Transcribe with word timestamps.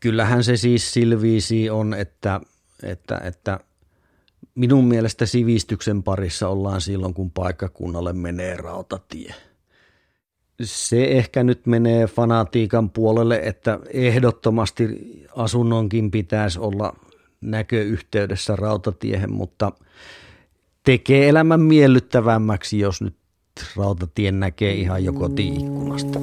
Kyllähän 0.00 0.44
se 0.44 0.56
siis 0.56 0.92
silviisi 0.92 1.70
on, 1.70 1.94
että, 1.94 2.40
että, 2.82 3.20
että 3.24 3.60
minun 4.54 4.84
mielestä 4.84 5.26
sivistyksen 5.26 6.02
parissa 6.02 6.48
ollaan 6.48 6.80
silloin, 6.80 7.14
kun 7.14 7.30
paikkakunnalle 7.30 8.12
menee 8.12 8.56
rautatie. 8.56 9.34
Se 10.62 11.04
ehkä 11.04 11.44
nyt 11.44 11.66
menee 11.66 12.06
fanatiikan 12.06 12.90
puolelle, 12.90 13.40
että 13.42 13.78
ehdottomasti 13.92 14.88
asunnonkin 15.36 16.10
pitäisi 16.10 16.58
olla 16.58 16.96
näköyhteydessä 17.40 18.56
rautatiehen, 18.56 19.32
mutta 19.32 19.72
tekee 20.84 21.28
elämän 21.28 21.60
miellyttävämmäksi, 21.60 22.78
jos 22.78 23.02
nyt 23.02 23.16
rautatien 23.76 24.40
näkee 24.40 24.74
ihan 24.74 25.04
jo 25.04 25.12
kotiikkunasta. 25.12 26.18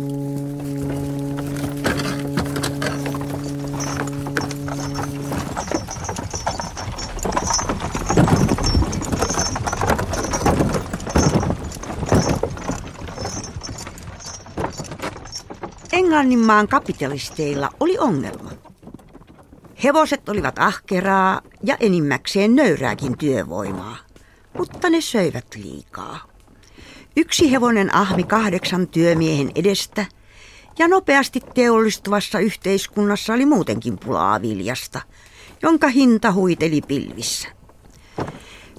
Englanninmaan 16.13 16.67
kapitalisteilla 16.67 17.69
oli 17.79 17.97
ongelma. 17.97 18.51
Hevoset 19.83 20.29
olivat 20.29 20.59
ahkeraa 20.59 21.41
ja 21.63 21.77
enimmäkseen 21.79 22.55
nöyrääkin 22.55 23.17
työvoimaa, 23.17 23.97
mutta 24.57 24.89
ne 24.89 25.01
söivät 25.01 25.45
liikaa. 25.55 26.19
Yksi 27.17 27.51
hevonen 27.51 27.95
ahmi 27.95 28.23
kahdeksan 28.23 28.87
työmiehen 28.87 29.51
edestä 29.55 30.05
ja 30.79 30.87
nopeasti 30.87 31.39
teollistuvassa 31.53 32.39
yhteiskunnassa 32.39 33.33
oli 33.33 33.45
muutenkin 33.45 33.97
pulaa 33.97 34.41
viljasta, 34.41 35.01
jonka 35.61 35.87
hinta 35.87 36.31
huiteli 36.31 36.81
pilvissä. 36.81 37.47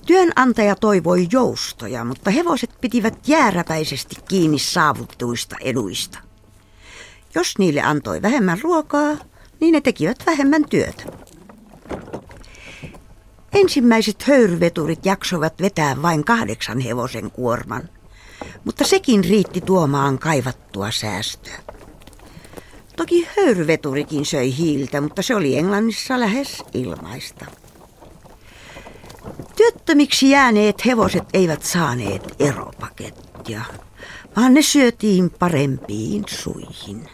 Työnantaja 0.07 0.77
toivoi 0.77 1.27
joustoja, 1.33 2.05
mutta 2.05 2.31
hevoset 2.31 2.71
pitivät 2.81 3.29
jääräpäisesti 3.29 4.17
kiinni 4.29 4.59
saavuttuista 4.59 5.57
eduista. 5.61 6.34
Jos 7.35 7.59
niille 7.59 7.81
antoi 7.81 8.23
vähemmän 8.23 8.61
ruokaa, 8.63 9.17
niin 9.61 9.73
ne 9.73 9.81
tekivät 9.81 10.27
vähemmän 10.27 10.65
työtä. 10.71 11.05
Ensimmäiset 13.53 14.23
höyryveturit 14.23 15.07
jaksoivat 15.07 15.61
vetää 15.61 16.03
vain 16.03 16.25
kahdeksan 16.25 16.81
hevosen 16.81 17.31
kuorman, 17.31 17.89
mutta 18.65 18.85
sekin 18.85 19.25
riitti 19.25 19.61
tuomaan 19.61 20.19
kaivattua 20.19 20.91
säästöä. 20.91 21.59
Toki 22.97 23.29
höyryveturikin 23.37 24.27
söi 24.27 24.57
hiiltä, 24.57 25.01
mutta 25.01 25.23
se 25.23 25.35
oli 25.35 25.59
Englannissa 25.59 26.21
lähes 26.21 26.63
ilmaista. 26.75 27.47
Työttömiksi 29.57 30.31
jääneet 30.31 30.87
hevoset 30.87 31.25
eivät 31.33 31.63
saaneet 31.63 32.35
eropakettia, 32.39 33.61
vaan 34.37 34.55
ne 34.55 34.63
syötiin 34.63 35.31
parempiin 35.31 36.25
suihin. 36.29 37.09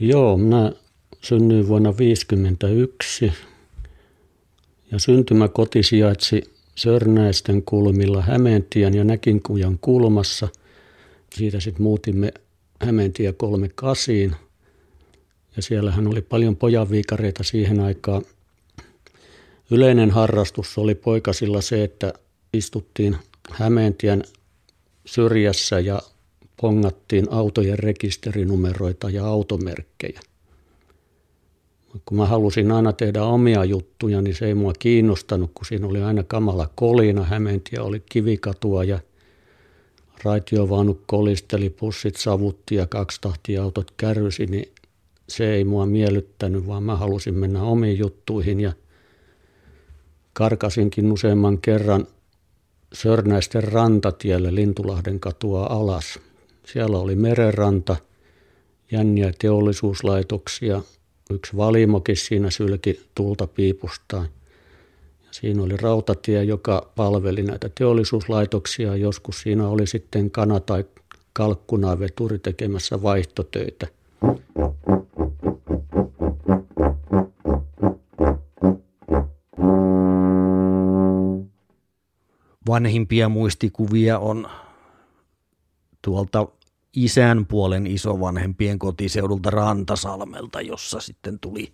Joo, 0.00 0.36
minä 0.36 0.72
synnyin 1.22 1.68
vuonna 1.68 1.92
1951 1.92 3.32
ja 4.92 4.98
syntymäkoti 4.98 5.82
sijaitsi 5.82 6.42
Sörnäisten 6.74 7.62
kulmilla 7.62 8.22
Hämeentien 8.22 8.94
ja 8.94 9.04
Näkinkujan 9.04 9.78
kulmassa. 9.80 10.48
Siitä 11.34 11.60
sitten 11.60 11.82
muutimme 11.82 12.32
Hämeentie 12.80 13.32
38 13.32 14.36
ja 15.56 15.62
siellähän 15.62 16.06
oli 16.06 16.22
paljon 16.22 16.56
pojanviikareita 16.56 17.44
siihen 17.44 17.80
aikaan. 17.80 18.22
Yleinen 19.70 20.10
harrastus 20.10 20.78
oli 20.78 20.94
poikasilla 20.94 21.60
se, 21.60 21.84
että 21.84 22.12
istuttiin 22.52 23.16
Hämeentien 23.50 24.24
syrjässä 25.06 25.80
ja 25.80 26.02
pongattiin 26.60 27.26
autojen 27.30 27.78
rekisterinumeroita 27.78 29.10
ja 29.10 29.26
automerkkejä. 29.26 30.20
Kun 32.04 32.16
mä 32.16 32.26
halusin 32.26 32.72
aina 32.72 32.92
tehdä 32.92 33.22
omia 33.22 33.64
juttuja, 33.64 34.22
niin 34.22 34.34
se 34.34 34.46
ei 34.46 34.54
mua 34.54 34.72
kiinnostanut, 34.78 35.50
kun 35.54 35.66
siinä 35.66 35.86
oli 35.86 36.02
aina 36.02 36.22
kamala 36.22 36.70
kolina. 36.74 37.24
Hämeentie 37.24 37.80
oli 37.80 38.02
kivikatua 38.08 38.84
ja 38.84 38.98
raitiovaunut 40.24 41.02
kolisteli, 41.06 41.70
pussit 41.70 42.16
savutti 42.16 42.74
ja 42.74 42.86
kaksitahtiautot 42.86 43.90
kärrysi, 43.96 44.46
niin 44.46 44.72
se 45.28 45.54
ei 45.54 45.64
mua 45.64 45.86
miellyttänyt, 45.86 46.66
vaan 46.66 46.82
mä 46.82 46.96
halusin 46.96 47.34
mennä 47.34 47.62
omiin 47.62 47.98
juttuihin 47.98 48.60
ja 48.60 48.72
karkasinkin 50.32 51.12
useamman 51.12 51.58
kerran 51.58 52.06
Sörnäisten 52.92 53.64
rantatielle 53.64 54.54
Lintulahden 54.54 55.20
katua 55.20 55.66
alas. 55.66 56.18
Siellä 56.66 56.98
oli 56.98 57.16
merenranta, 57.16 57.96
jänniä 58.92 59.32
teollisuuslaitoksia, 59.38 60.82
yksi 61.30 61.56
valimokin 61.56 62.16
siinä 62.16 62.50
sylki 62.50 63.00
tulta 63.14 63.46
piipustaan. 63.46 64.28
Ja 65.22 65.28
siinä 65.30 65.62
oli 65.62 65.76
rautatie, 65.76 66.44
joka 66.44 66.92
palveli 66.96 67.42
näitä 67.42 67.70
teollisuuslaitoksia. 67.78 68.96
Joskus 68.96 69.40
siinä 69.40 69.68
oli 69.68 69.86
sitten 69.86 70.30
kana- 70.30 70.60
tai 70.60 70.84
kalkkunaveturi 71.32 72.38
tekemässä 72.38 73.02
vaihtotöitä. 73.02 73.86
Vanhimpia 82.68 83.28
muistikuvia 83.28 84.18
on 84.18 84.48
tuolta 86.06 86.46
isän 86.96 87.46
puolen 87.46 87.86
isovanhempien 87.86 88.78
kotiseudulta 88.78 89.50
Rantasalmelta, 89.50 90.60
jossa 90.60 91.00
sitten 91.00 91.38
tuli 91.38 91.72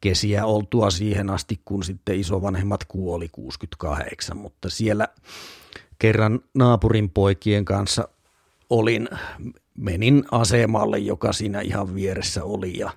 kesiä 0.00 0.46
oltua 0.46 0.90
siihen 0.90 1.30
asti, 1.30 1.60
kun 1.64 1.84
sitten 1.84 2.20
isovanhemmat 2.20 2.84
kuoli 2.84 3.28
68, 3.28 4.36
mutta 4.36 4.70
siellä 4.70 5.08
kerran 5.98 6.40
naapurin 6.54 7.10
poikien 7.10 7.64
kanssa 7.64 8.08
olin, 8.70 9.08
menin 9.78 10.24
asemalle, 10.30 10.98
joka 10.98 11.32
siinä 11.32 11.60
ihan 11.60 11.94
vieressä 11.94 12.44
oli 12.44 12.78
ja 12.78 12.90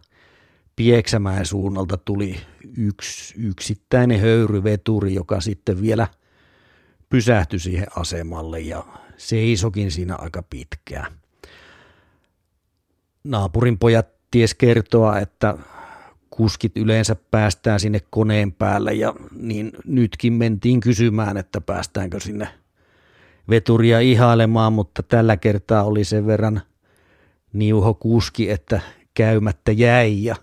Pieksämäen 0.76 1.46
suunnalta 1.46 1.98
tuli 1.98 2.36
yksi 2.78 3.34
yksittäinen 3.38 4.20
höyryveturi, 4.20 5.14
joka 5.14 5.42
sitten 5.42 5.82
vielä 5.82 6.08
pysähtyi 7.10 7.60
siihen 7.60 7.88
asemalle 7.96 8.60
ja 8.60 8.84
seisokin 9.20 9.92
siinä 9.92 10.16
aika 10.16 10.44
pitkään. 10.44 11.12
Naapurin 13.24 13.80
pojat 13.80 14.08
ties 14.32 14.54
kertoa, 14.54 15.20
että 15.20 15.58
kuskit 16.30 16.78
yleensä 16.78 17.16
päästään 17.32 17.80
sinne 17.80 18.02
koneen 18.10 18.52
päälle 18.52 18.94
ja 18.94 19.14
niin 19.40 19.72
nytkin 19.86 20.34
mentiin 20.34 20.80
kysymään, 20.80 21.38
että 21.38 21.62
päästäänkö 21.62 22.20
sinne 22.20 22.48
veturia 23.50 24.00
ihailemaan, 24.00 24.74
mutta 24.74 25.04
tällä 25.04 25.38
kertaa 25.38 25.84
oli 25.84 26.04
sen 26.04 26.28
verran 26.28 26.62
niuho 27.54 27.94
kuski, 27.94 28.50
että 28.50 28.82
käymättä 29.14 29.72
jäi 29.72 30.24
ja 30.24 30.36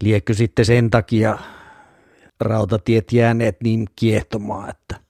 liekö 0.00 0.34
sitten 0.34 0.64
sen 0.64 0.90
takia 0.90 1.38
rautatiet 2.40 3.12
jääneet 3.12 3.56
niin 3.62 3.86
kiehtomaan, 3.96 4.70
että 4.70 5.03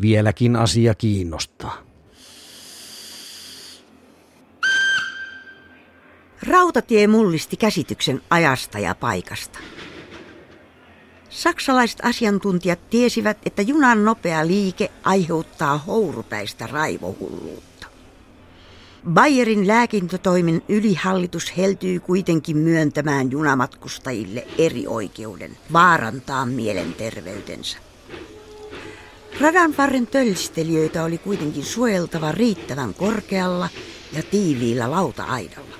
vieläkin 0.00 0.56
asia 0.56 0.94
kiinnostaa. 0.94 1.88
Rautatie 6.42 7.06
mullisti 7.06 7.56
käsityksen 7.56 8.20
ajasta 8.30 8.78
ja 8.78 8.94
paikasta. 8.94 9.58
Saksalaiset 11.30 11.98
asiantuntijat 12.02 12.90
tiesivät, 12.90 13.38
että 13.46 13.62
junan 13.62 14.04
nopea 14.04 14.46
liike 14.46 14.90
aiheuttaa 15.04 15.78
hourupäistä 15.78 16.66
raivohulluutta. 16.66 17.86
Bayerin 19.10 19.66
lääkintötoimen 19.66 20.62
ylihallitus 20.68 21.56
heltyy 21.56 22.00
kuitenkin 22.00 22.56
myöntämään 22.56 23.30
junamatkustajille 23.30 24.46
eri 24.58 24.86
oikeuden 24.86 25.56
vaarantaa 25.72 26.46
mielenterveytensä. 26.46 27.87
Radan 29.40 29.74
varren 29.78 30.06
tölstelijöitä 30.06 31.04
oli 31.04 31.18
kuitenkin 31.18 31.64
suojeltava 31.64 32.32
riittävän 32.32 32.94
korkealla 32.94 33.68
ja 34.12 34.22
tiiviillä 34.22 34.90
lauta-aidalla. 34.90 35.76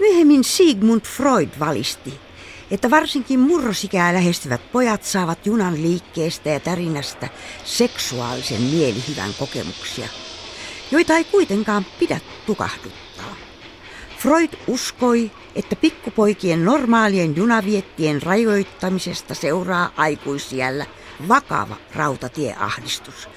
Myöhemmin 0.00 0.44
Sigmund 0.44 1.00
Freud 1.00 1.48
valisti, 1.58 2.14
että 2.70 2.90
varsinkin 2.90 3.40
murrosikää 3.40 4.14
lähestyvät 4.14 4.72
pojat 4.72 5.02
saavat 5.04 5.46
junan 5.46 5.82
liikkeestä 5.82 6.50
ja 6.50 6.60
tärinästä 6.60 7.28
seksuaalisen 7.64 8.62
mielihyvän 8.62 9.34
kokemuksia– 9.38 10.08
joita 10.90 11.16
ei 11.16 11.24
kuitenkaan 11.24 11.86
pidä 11.98 12.20
tukahduttaa. 12.46 13.36
Freud 14.18 14.50
uskoi, 14.66 15.30
että 15.54 15.76
pikkupoikien 15.76 16.64
normaalien 16.64 17.36
junaviettien 17.36 18.22
rajoittamisesta 18.22 19.34
seuraa 19.34 19.92
aikuisiällä 19.96 20.86
vakava 21.28 21.76
rautatieahdistus, 21.94 23.28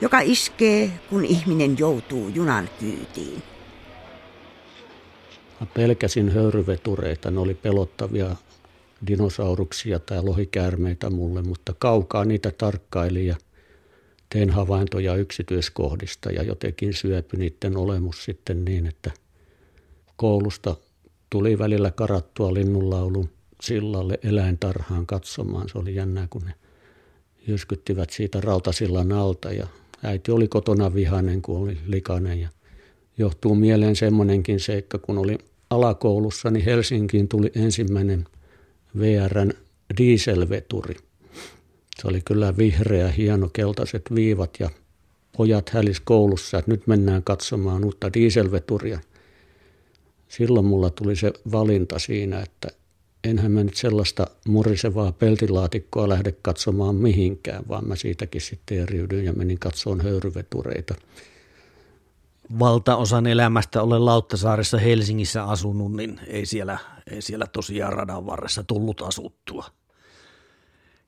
joka 0.00 0.20
iskee, 0.20 0.90
kun 1.10 1.24
ihminen 1.24 1.78
joutuu 1.78 2.28
junan 2.28 2.70
kyytiin. 2.80 3.42
Mä 5.60 5.66
pelkäsin 5.74 6.32
höyryvetureita, 6.32 7.30
ne 7.30 7.40
oli 7.40 7.54
pelottavia 7.54 8.36
dinosauruksia 9.06 9.98
tai 9.98 10.22
lohikäärmeitä 10.22 11.10
mulle, 11.10 11.42
mutta 11.42 11.74
kaukaa 11.78 12.24
niitä 12.24 12.52
tarkkaili 12.58 13.26
ja 13.26 13.36
tein 14.36 14.50
havaintoja 14.50 15.16
yksityiskohdista 15.16 16.30
ja 16.30 16.42
jotenkin 16.42 16.94
syöpy 16.94 17.36
niiden 17.36 17.76
olemus 17.76 18.24
sitten 18.24 18.64
niin, 18.64 18.86
että 18.86 19.10
koulusta 20.16 20.76
tuli 21.30 21.58
välillä 21.58 21.90
karattua 21.90 22.54
linnunlaulun 22.54 23.28
sillalle 23.60 24.18
eläintarhaan 24.22 25.06
katsomaan. 25.06 25.68
Se 25.68 25.78
oli 25.78 25.94
jännää, 25.94 26.26
kun 26.30 26.42
ne 26.42 26.54
jyskyttivät 27.46 28.10
siitä 28.10 28.40
rautasillan 28.40 29.12
alta 29.12 29.52
ja 29.52 29.66
äiti 30.02 30.30
oli 30.30 30.48
kotona 30.48 30.94
vihainen, 30.94 31.42
kun 31.42 31.62
oli 31.62 31.78
likainen 31.86 32.40
ja 32.40 32.48
johtuu 33.18 33.54
mieleen 33.54 33.96
semmoinenkin 33.96 34.60
seikka, 34.60 34.98
kun 34.98 35.18
oli 35.18 35.38
alakoulussa, 35.70 36.50
niin 36.50 36.64
Helsinkiin 36.64 37.28
tuli 37.28 37.52
ensimmäinen 37.54 38.24
VRn 38.98 39.52
dieselveturi. 39.98 40.96
Se 42.00 42.08
oli 42.08 42.20
kyllä 42.24 42.56
vihreä, 42.56 43.08
hieno, 43.08 43.48
keltaiset 43.52 44.02
viivat 44.14 44.50
ja 44.58 44.70
pojat 45.36 45.68
hälis 45.68 46.00
koulussa, 46.00 46.58
että 46.58 46.70
nyt 46.70 46.86
mennään 46.86 47.22
katsomaan 47.22 47.84
uutta 47.84 48.12
dieselveturia. 48.12 49.00
Silloin 50.28 50.66
mulla 50.66 50.90
tuli 50.90 51.16
se 51.16 51.32
valinta 51.52 51.98
siinä, 51.98 52.40
että 52.40 52.68
enhän 53.24 53.52
mä 53.52 53.64
nyt 53.64 53.76
sellaista 53.76 54.26
murisevaa 54.48 55.12
peltilaatikkoa 55.12 56.08
lähde 56.08 56.32
katsomaan 56.32 56.94
mihinkään, 56.94 57.64
vaan 57.68 57.88
mä 57.88 57.96
siitäkin 57.96 58.40
sitten 58.40 58.78
eriydyin 58.78 59.24
ja 59.24 59.32
menin 59.32 59.58
katsomaan 59.58 60.00
höyryvetureita. 60.00 60.94
Valtaosan 62.58 63.26
elämästä 63.26 63.82
olen 63.82 64.04
Lauttasaaressa 64.04 64.78
Helsingissä 64.78 65.44
asunut, 65.44 65.92
niin 65.92 66.20
ei 66.26 66.46
siellä, 66.46 66.78
ei 67.10 67.22
siellä 67.22 67.46
tosiaan 67.46 67.92
radan 67.92 68.26
varressa 68.26 68.64
tullut 68.64 69.02
asuttua. 69.02 69.64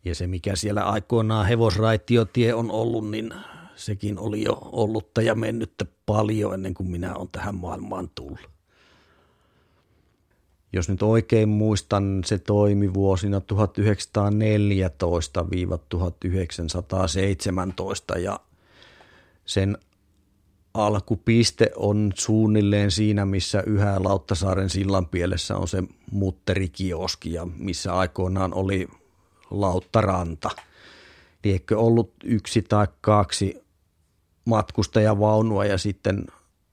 Ja 0.04 0.14
se, 0.14 0.26
mikä 0.26 0.56
siellä 0.56 0.82
aikoinaan 0.84 1.46
hevosraitiotie 1.46 2.54
on 2.54 2.70
ollut, 2.70 3.10
niin 3.10 3.34
sekin 3.74 4.18
oli 4.18 4.44
jo 4.44 4.58
ollutta 4.62 5.22
ja 5.22 5.34
mennyttä 5.34 5.86
paljon 6.06 6.54
ennen 6.54 6.74
kuin 6.74 6.90
minä 6.90 7.14
olen 7.14 7.28
tähän 7.32 7.54
maailmaan 7.54 8.10
tullut. 8.14 8.50
Jos 10.72 10.88
nyt 10.88 11.02
oikein 11.02 11.48
muistan, 11.48 12.22
se 12.24 12.38
toimi 12.38 12.94
vuosina 12.94 13.38
1914-1917 18.16 18.18
ja 18.18 18.40
sen 19.44 19.78
alkupiste 20.74 21.70
on 21.76 22.12
suunnilleen 22.14 22.90
siinä, 22.90 23.24
missä 23.24 23.62
yhä 23.66 24.04
Lauttasaaren 24.04 24.70
sillan 24.70 25.06
pielessä 25.06 25.56
on 25.56 25.68
se 25.68 25.82
mutterikioski 26.10 27.32
ja 27.32 27.46
missä 27.56 27.92
aikoinaan 27.94 28.54
oli 28.54 28.88
Lauttaranta. 29.50 30.50
Liekö 31.44 31.78
ollut 31.78 32.12
yksi 32.24 32.62
tai 32.62 32.86
kaksi 33.00 33.64
matkustajavaunua 34.44 35.64
ja 35.64 35.78
sitten 35.78 36.24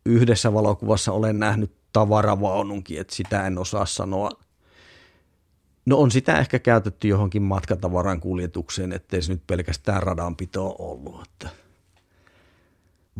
yhdessä 0.05 0.53
valokuvassa 0.53 1.11
olen 1.11 1.39
nähnyt 1.39 1.71
tavaravaununkin, 1.93 2.99
että 2.99 3.15
sitä 3.15 3.47
en 3.47 3.57
osaa 3.57 3.85
sanoa. 3.85 4.29
No 5.85 5.97
on 5.97 6.11
sitä 6.11 6.39
ehkä 6.39 6.59
käytetty 6.59 7.07
johonkin 7.07 7.41
matkatavaran 7.41 8.19
kuljetukseen, 8.19 8.93
ettei 8.93 9.21
se 9.21 9.33
nyt 9.33 9.47
pelkästään 9.47 10.03
radanpito 10.03 10.75
ollut. 10.79 11.21
Että 11.21 11.49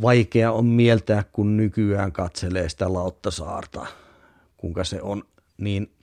vaikea 0.01 0.51
on 0.51 0.65
mieltää, 0.65 1.23
kun 1.31 1.57
nykyään 1.57 2.11
katselee 2.11 2.69
sitä 2.69 2.93
Lauttasaarta, 2.93 3.85
kuinka 4.57 4.83
se 4.83 5.01
on 5.01 5.23
niin 5.57 5.94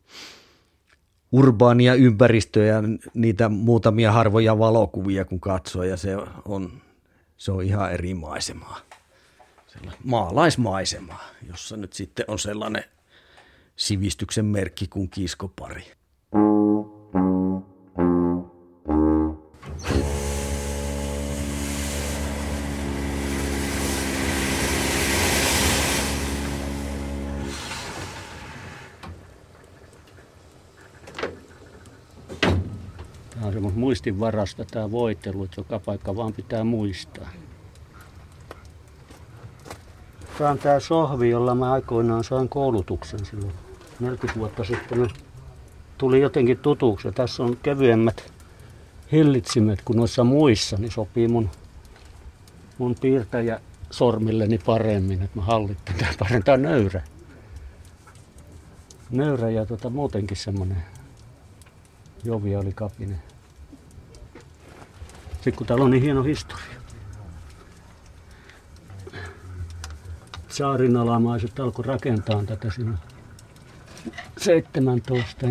urbaania 1.32 1.94
ympäristöä 1.94 2.64
ja 2.64 2.82
niitä 3.14 3.48
muutamia 3.48 4.12
harvoja 4.12 4.58
valokuvia 4.58 5.24
kun 5.24 5.40
katsoo 5.40 5.82
ja 5.82 5.96
se 5.96 6.16
on, 6.44 6.72
se 7.36 7.52
on 7.52 7.62
ihan 7.62 7.92
eri 7.92 8.14
maisemaa 8.14 8.80
maalaismaisemaa, 10.04 11.28
jossa 11.48 11.76
nyt 11.76 11.92
sitten 11.92 12.24
on 12.28 12.38
sellainen 12.38 12.84
sivistyksen 13.76 14.44
merkki 14.44 14.86
kuin 14.88 15.10
kiskopari. 15.10 15.84
Tämä 17.12 17.41
on 34.10 34.16
semmoista 34.16 34.62
muistinvarasta 34.62 34.64
tämä 34.64 34.90
voitelu, 34.90 35.44
että 35.44 35.60
joka 35.60 35.78
paikka 35.78 36.16
vaan 36.16 36.32
pitää 36.32 36.64
muistaa. 36.64 37.28
Tämä 40.38 40.50
on 40.50 40.58
tämä 40.58 40.80
sohvi, 40.80 41.30
jolla 41.30 41.54
mä 41.54 41.72
aikoinaan 41.72 42.24
sain 42.24 42.48
koulutuksen 42.48 43.24
silloin 43.24 43.52
40 44.00 44.40
vuotta 44.40 44.64
sitten. 44.64 45.10
Tuli 45.98 46.20
jotenkin 46.20 46.58
tutuksi. 46.58 47.12
Tässä 47.12 47.42
on 47.42 47.56
kevyemmät 47.62 48.32
hillitsimet 49.12 49.82
kuin 49.84 49.96
noissa 49.96 50.24
muissa, 50.24 50.76
niin 50.76 50.90
sopii 50.90 51.28
mun, 51.28 51.50
mun 52.78 52.94
piirtäjä 53.00 53.60
sormilleni 53.90 54.58
paremmin, 54.58 55.22
että 55.22 55.38
mä 55.38 55.44
hallittan 55.44 55.94
tämän 55.98 56.14
paremmin. 56.18 56.44
Tämä 56.44 56.54
on 56.54 56.62
nöyrä. 56.62 57.02
Nöyrä 59.10 59.50
ja 59.50 59.66
tota, 59.66 59.90
muutenkin 59.90 60.36
semmoinen 60.36 60.82
joviaali 62.24 62.72
kapine. 62.72 63.31
Täällä 65.66 65.84
on 65.84 65.90
niin 65.90 66.02
hieno 66.02 66.22
historia. 66.22 66.82
saarinalaiset 70.52 71.60
alkoi 71.60 71.84
rakentaa 71.84 72.44
tätä 72.44 72.70
siinä 72.70 72.98
17. 74.38 75.46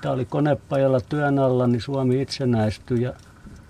Tämä 0.00 0.14
oli 0.14 0.24
konepajalla 0.24 1.00
työn 1.00 1.38
alla, 1.38 1.66
niin 1.66 1.80
Suomi 1.80 2.22
itsenäistyi 2.22 3.02
ja 3.02 3.12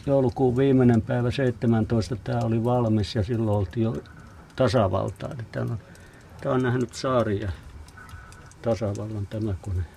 joulukuun 0.07 0.57
viimeinen 0.57 1.03
päivä 1.03 1.31
17 1.31 2.17
tämä 2.17 2.41
oli 2.41 2.65
valmis 2.65 3.15
ja 3.15 3.23
silloin 3.23 3.59
oltiin 3.59 3.85
jo 3.85 3.97
tasavaltaa. 4.57 5.31
Tämä 5.53 5.73
on, 5.73 5.79
tämä 6.41 6.55
on 6.55 6.63
nähnyt 6.63 6.95
saari 6.95 7.41
ja 7.41 7.53
tasavallan 8.63 9.27
tämä 9.27 9.55
kone. 9.61 9.96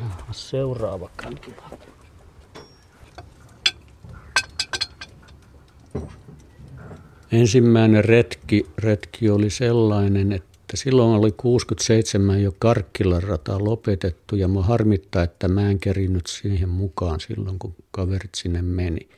Ja 0.00 0.32
seuraava 0.32 1.10
kantila. 1.16 1.70
Ensimmäinen 7.32 8.04
retki, 8.04 8.66
retki 8.78 9.30
oli 9.30 9.50
sellainen, 9.50 10.32
että 10.32 10.76
silloin 10.76 11.18
oli 11.18 11.32
67 11.32 12.42
jo 12.42 12.52
Karkkilan 12.58 13.22
rata 13.22 13.64
lopetettu 13.64 14.36
ja 14.36 14.48
mä 14.48 14.62
harmittaa, 14.62 15.22
että 15.22 15.48
mä 15.48 15.70
en 15.70 15.78
kerinyt 15.78 16.26
siihen 16.26 16.68
mukaan 16.68 17.20
silloin, 17.20 17.58
kun 17.58 17.74
kaverit 17.90 18.34
sinne 18.34 18.62
meni. 18.62 19.08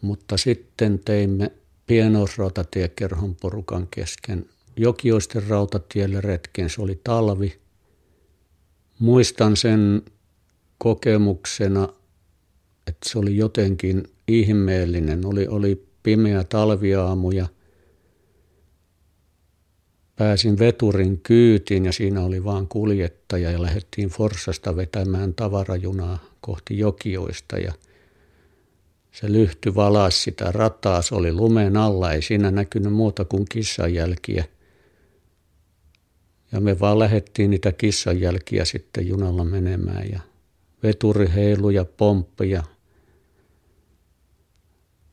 Mutta 0.00 0.36
sitten 0.36 0.98
teimme 0.98 1.52
pienousrautatiekerhon 1.86 3.34
porukan 3.34 3.88
kesken 3.90 4.46
Jokioisten 4.76 5.46
rautatielle 5.48 6.20
retken. 6.20 6.70
Se 6.70 6.82
oli 6.82 7.00
talvi. 7.04 7.58
Muistan 8.98 9.56
sen 9.56 10.02
kokemuksena, 10.82 11.88
että 12.86 13.08
se 13.08 13.18
oli 13.18 13.36
jotenkin 13.36 14.02
ihmeellinen. 14.28 15.26
Oli, 15.26 15.48
oli 15.48 15.86
pimeä 16.02 16.44
talviaamu 16.44 17.30
ja 17.30 17.46
pääsin 20.16 20.58
veturin 20.58 21.20
kyytiin 21.22 21.84
ja 21.84 21.92
siinä 21.92 22.24
oli 22.24 22.44
vain 22.44 22.68
kuljettaja 22.68 23.50
ja 23.50 23.62
lähdettiin 23.62 24.08
Forsasta 24.08 24.76
vetämään 24.76 25.34
tavarajunaa 25.34 26.18
kohti 26.40 26.78
Jokioista 26.78 27.58
ja 27.58 27.72
se 29.12 29.32
lyhty 29.32 29.74
valas 29.74 30.22
sitä 30.22 30.52
rataa, 30.52 31.02
se 31.02 31.14
oli 31.14 31.32
lumen 31.32 31.76
alla, 31.76 32.12
ei 32.12 32.22
siinä 32.22 32.50
näkynyt 32.50 32.92
muuta 32.92 33.24
kuin 33.24 33.44
kissanjälkiä. 33.48 34.44
Ja 36.52 36.60
me 36.60 36.80
vaan 36.80 36.98
lähettiin 36.98 37.50
niitä 37.50 37.72
kissanjälkiä 37.72 38.64
sitten 38.64 39.08
junalla 39.08 39.44
menemään 39.44 40.10
ja 40.12 40.29
veturi 40.82 41.30
heilu 41.34 41.70
ja 41.70 41.84
pomppi 41.84 42.50
ja 42.50 42.62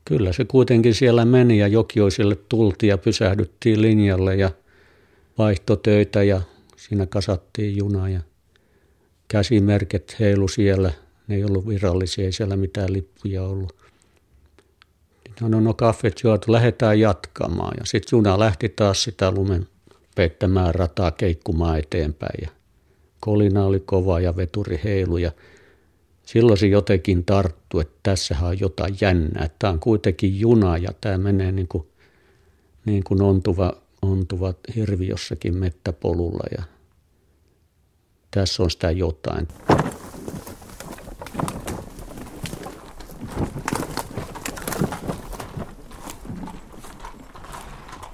kyllä 0.04 0.32
se 0.32 0.44
kuitenkin 0.44 0.94
siellä 0.94 1.24
meni 1.24 1.58
ja 1.58 1.68
Jokioiselle 1.68 2.36
tultiin 2.48 2.88
ja 2.88 2.98
pysähdyttiin 2.98 3.82
linjalle 3.82 4.36
ja 4.36 4.50
vaihtotöitä 5.38 6.22
ja 6.22 6.40
siinä 6.76 7.06
kasattiin 7.06 7.76
juna 7.76 8.08
ja 8.08 8.20
käsimerket 9.28 10.16
heilu 10.20 10.48
siellä. 10.48 10.92
Ne 11.26 11.34
ei 11.34 11.44
ollut 11.44 11.68
virallisia, 11.68 12.24
ei 12.24 12.32
siellä 12.32 12.56
mitään 12.56 12.92
lippuja 12.92 13.42
ollut. 13.42 13.76
No, 15.40 15.48
no, 15.48 15.60
no 15.60 15.74
kaffet 15.74 16.20
juotu, 16.24 16.52
lähdetään 16.52 17.00
jatkamaan. 17.00 17.74
Ja 17.78 17.86
sitten 17.86 18.16
juna 18.16 18.38
lähti 18.38 18.68
taas 18.68 19.02
sitä 19.02 19.30
lumen 19.30 19.66
peittämään 20.14 20.74
rataa 20.74 21.10
keikkumaan 21.10 21.78
eteenpäin. 21.78 22.38
Ja 22.42 22.48
kolina 23.20 23.64
oli 23.64 23.80
kova 23.80 24.20
ja 24.20 24.36
veturi 24.36 24.80
heilu 24.84 25.16
ja 25.16 25.32
silloin 26.32 26.58
se 26.58 26.66
jotenkin 26.66 27.24
tarttu, 27.24 27.80
että 27.80 27.98
tässähän 28.02 28.48
on 28.48 28.60
jotain 28.60 28.96
jännää. 29.00 29.50
Tämä 29.58 29.72
on 29.72 29.80
kuitenkin 29.80 30.40
juna 30.40 30.76
ja 30.76 30.90
tämä 31.00 31.18
menee 31.18 31.52
niin 31.52 31.68
kuin, 31.68 31.86
niin 32.84 33.04
kuin 33.04 33.22
ontuva, 33.22 33.72
ontuva 34.02 34.54
hirvi 34.76 35.08
jossakin 35.08 35.56
mettäpolulla 35.56 36.44
ja 36.58 36.62
tässä 38.30 38.62
on 38.62 38.70
sitä 38.70 38.90
jotain. 38.90 39.48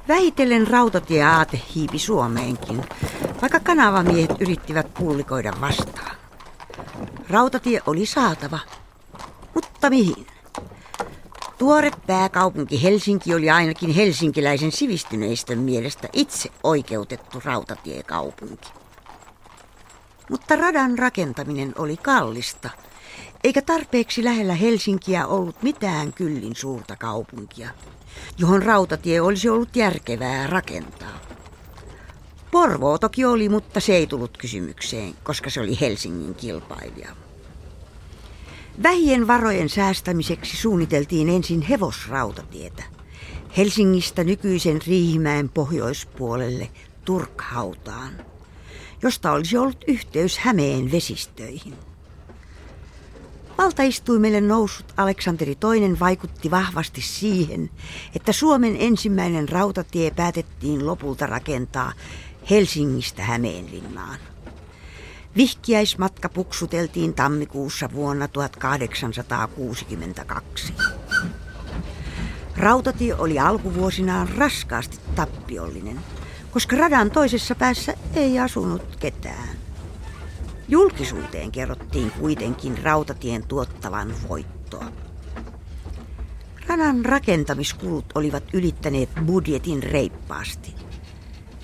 Vähitellen 0.09 0.67
rautatieaate 0.67 1.61
hiipi 1.75 1.99
Suomeenkin, 1.99 2.83
vaikka 3.43 3.61
kanavamiehet 3.61 4.41
yrittivät 4.41 4.95
pullikoida 4.99 5.53
vastaan. 5.61 6.04
Rautatie 7.35 7.81
oli 7.87 8.07
saatava, 8.07 8.59
mutta 9.55 9.91
mihin? 9.91 10.27
Tuore 11.59 11.91
pääkaupunki 12.07 12.83
Helsinki 12.83 13.35
oli 13.35 13.51
ainakin 13.51 13.91
helsinkiläisen 13.91 14.73
sivistyneistön 14.73 15.59
mielestä 15.59 16.09
itse 16.13 16.49
oikeutettu 16.63 17.43
rautatiekaupunki. 17.45 18.69
Mutta 20.31 20.57
radan 20.57 20.99
rakentaminen 20.99 21.75
oli 21.79 21.97
kallista, 21.97 22.71
eikä 23.45 23.63
tarpeeksi 23.63 24.25
lähellä 24.25 24.55
Helsinkiä 24.55 25.27
ollut 25.27 25.63
mitään 25.63 26.13
kyllin 26.13 26.57
suurta 26.57 26.97
kaupunkia, 26.97 27.71
johon 28.39 28.63
rautatie 28.63 29.21
olisi 29.21 29.49
ollut 29.49 29.77
järkevää 29.77 30.47
rakentaa. 30.47 31.21
Porvoo 32.51 32.99
toki 32.99 33.25
oli, 33.25 33.49
mutta 33.49 33.81
se 33.81 33.97
ei 33.97 34.07
tullut 34.07 34.39
kysymykseen, 34.39 35.15
koska 35.23 35.51
se 35.51 35.61
oli 35.61 35.81
Helsingin 35.81 36.35
kilpailija. 36.35 37.24
Vähien 38.83 39.27
varojen 39.27 39.69
säästämiseksi 39.69 40.57
suunniteltiin 40.57 41.29
ensin 41.29 41.63
hevosrautatietä 41.63 42.83
Helsingistä 43.57 44.25
nykyisen 44.25 44.81
Riihimäen 44.87 45.49
pohjoispuolelle 45.49 46.71
Turkhautaan, 47.05 48.13
josta 49.03 49.33
olisi 49.33 49.57
ollut 49.57 49.85
yhteys 49.87 50.39
Hämeen 50.39 50.93
vesistöihin. 50.93 51.75
Valtaistuimelle 53.59 54.41
noussut 54.41 54.93
Aleksanteri 54.97 55.53
II 55.81 56.01
vaikutti 56.01 56.51
vahvasti 56.51 57.01
siihen, 57.01 57.71
että 58.17 58.33
Suomen 58.33 58.77
ensimmäinen 58.79 59.49
rautatie 59.49 60.11
päätettiin 60.11 60.87
lopulta 60.87 61.27
rakentaa 61.27 61.93
Helsingistä 62.51 63.23
Hämeenlinnaan. 63.23 64.19
Vihkiäismatka 65.37 66.29
puksuteltiin 66.29 67.15
tammikuussa 67.15 67.89
vuonna 67.93 68.29
1862. 68.29 70.75
Rautatie 72.57 73.15
oli 73.15 73.39
alkuvuosinaan 73.39 74.29
raskaasti 74.29 74.99
tappiollinen, 75.15 76.01
koska 76.51 76.77
radan 76.77 77.11
toisessa 77.11 77.55
päässä 77.55 77.95
ei 78.15 78.39
asunut 78.39 78.97
ketään. 78.97 79.57
Julkisuuteen 80.69 81.53
kerrottiin 81.53 82.11
kuitenkin 82.11 82.79
rautatien 82.79 83.47
tuottavan 83.47 84.15
voittoa. 84.29 84.93
Radan 86.67 87.05
rakentamiskulut 87.05 88.05
olivat 88.15 88.45
ylittäneet 88.53 89.11
budjetin 89.27 89.83
reippaasti, 89.83 90.75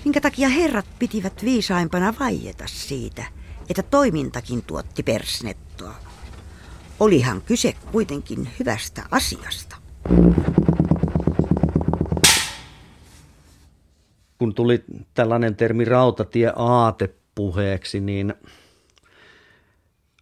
minkä 0.05 0.21
takia 0.21 0.49
herrat 0.49 0.85
pitivät 0.99 1.43
viisaimpana 1.43 2.13
vaieta 2.19 2.63
siitä– 2.67 3.25
että 3.71 3.83
toimintakin 3.83 4.61
tuotti 4.61 5.03
persnettoa. 5.03 5.95
Olihan 6.99 7.41
kyse 7.41 7.73
kuitenkin 7.91 8.49
hyvästä 8.59 9.03
asiasta. 9.11 9.75
Kun 14.37 14.55
tuli 14.55 14.83
tällainen 15.13 15.55
termi 15.55 15.85
rautatie 15.85 16.53
aate 16.55 17.15
puheeksi, 17.35 17.99
niin 17.99 18.33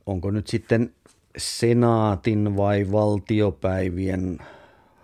onko 0.05 0.31
nyt 0.31 0.47
sitten 0.47 0.93
senaatin 1.37 2.57
vai 2.57 2.91
valtiopäivien 2.91 4.39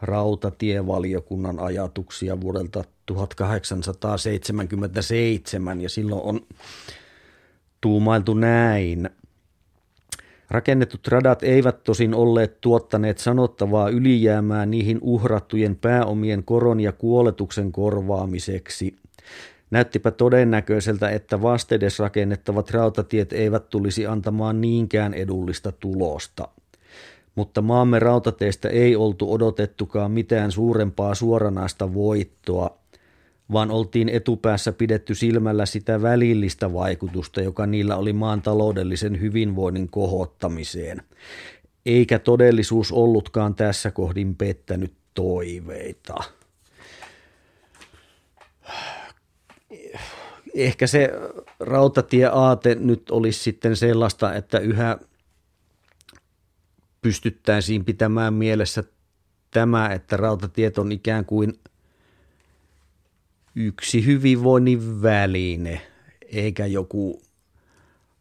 rautatievaliokunnan 0.01 1.59
ajatuksia 1.59 2.41
vuodelta 2.41 2.83
1877 3.05 5.81
ja 5.81 5.89
silloin 5.89 6.21
on 6.21 6.41
tuumailtu 7.85 8.33
näin. 8.33 9.09
Rakennetut 10.49 11.07
radat 11.07 11.43
eivät 11.43 11.83
tosin 11.83 12.13
olleet 12.13 12.61
tuottaneet 12.61 13.17
sanottavaa 13.17 13.89
ylijäämää 13.89 14.65
niihin 14.65 14.99
uhrattujen 15.01 15.75
pääomien 15.75 16.43
koron 16.43 16.79
ja 16.79 16.91
kuoletuksen 16.91 17.71
korvaamiseksi. 17.71 18.95
Näyttipä 19.71 20.11
todennäköiseltä, 20.11 21.09
että 21.09 21.41
vastedes 21.41 21.99
rakennettavat 21.99 22.71
rautatiet 22.71 23.33
eivät 23.33 23.69
tulisi 23.69 24.07
antamaan 24.07 24.61
niinkään 24.61 25.13
edullista 25.13 25.71
tulosta. 25.71 26.47
Mutta 27.35 27.61
maamme 27.61 27.99
rautateistä 27.99 28.69
ei 28.69 28.95
oltu 28.95 29.33
odotettukaan 29.33 30.11
mitään 30.11 30.51
suurempaa 30.51 31.15
suoranaista 31.15 31.93
voittoa– 31.93 32.77
vaan 33.51 33.71
oltiin 33.71 34.09
etupäässä 34.09 34.71
pidetty 34.71 35.15
silmällä 35.15 35.65
sitä 35.65 36.01
välillistä 36.01 36.73
vaikutusta, 36.73 37.41
joka 37.41 37.65
niillä 37.65 37.95
oli 37.95 38.13
maan 38.13 38.41
taloudellisen 38.41 39.21
hyvinvoinnin 39.21 39.89
kohottamiseen. 39.89 41.01
Eikä 41.85 42.19
todellisuus 42.19 42.91
ollutkaan 42.91 43.55
tässä 43.55 43.91
kohdin 43.91 44.35
pettänyt 44.35 44.93
toiveita. 45.13 46.15
Ehkä 50.53 50.87
se 50.87 51.09
rautatieaate 51.59 52.75
nyt 52.75 53.09
olisi 53.09 53.39
sitten 53.43 53.75
sellaista, 53.75 54.33
että 54.33 54.59
yhä 54.59 54.97
pystyttäisiin 57.01 57.85
pitämään 57.85 58.33
mielessä 58.33 58.83
tämä, 59.51 59.89
että 59.89 60.17
rautatiet 60.17 60.77
on 60.77 60.91
ikään 60.91 61.25
kuin– 61.25 61.53
yksi 63.55 64.05
hyvinvoinnin 64.05 65.01
väline, 65.01 65.81
eikä 66.31 66.65
joku 66.65 67.21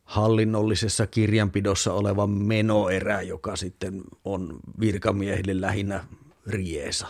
hallinnollisessa 0.05 1.07
kirjanpidossa 1.07 1.93
oleva 1.93 2.27
menoerä, 2.27 3.23
joka 3.23 3.57
sitten 3.57 4.03
on 4.25 4.59
virkamiehille 4.81 5.61
lähinnä 5.61 6.05
riesa. 6.47 7.07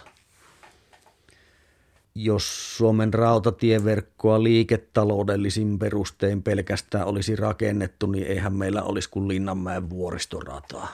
Jos 2.15 2.77
Suomen 2.77 3.15
rautatieverkkoa 3.15 4.43
liiketaloudellisin 4.43 5.79
perustein 5.79 6.43
pelkästään 6.43 7.07
olisi 7.07 7.37
rakennettu, 7.37 8.07
niin 8.07 8.27
eihän 8.27 8.53
meillä 8.53 8.83
olisi 8.83 9.11
kuin 9.11 9.29
Linnanmäen 9.29 9.91
vuoristorataa. 9.91 10.93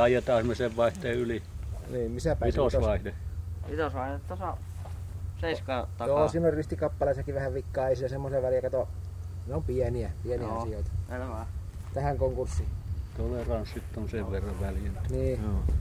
Miten 0.00 0.16
ajetaan 0.16 0.46
me 0.46 0.54
sen 0.54 0.76
vaihteen 0.76 1.18
yli? 1.18 1.42
Niin, 1.90 2.10
missä 2.10 2.36
päin 2.36 2.52
Vitosvaihde. 2.52 3.14
Vitosvaihde 3.70 4.20
tuossa 4.28 4.56
seiskaa 5.40 5.86
takaa. 5.98 6.18
Joo, 6.18 6.28
siinä 6.28 6.46
on 6.48 6.52
ristikappaleessakin 6.52 7.34
vähän 7.34 7.54
vikkaa, 7.54 7.88
ei 7.88 7.96
se 7.96 8.08
semmoisen 8.08 8.42
väliä, 8.42 8.62
kato 8.62 8.88
Ne 9.46 9.54
on 9.54 9.62
pieniä, 9.62 10.10
pieniä 10.22 10.46
Joo. 10.46 10.62
asioita. 10.62 10.90
Elämää. 11.10 11.46
Tähän 11.94 12.18
konkurssiin. 12.18 12.68
Toleranssit 13.16 13.82
on 13.96 14.08
sen 14.08 14.30
verran 14.30 14.60
väljentynyt. 14.60 15.10
Niin. 15.10 15.42
Joo. 15.42 15.74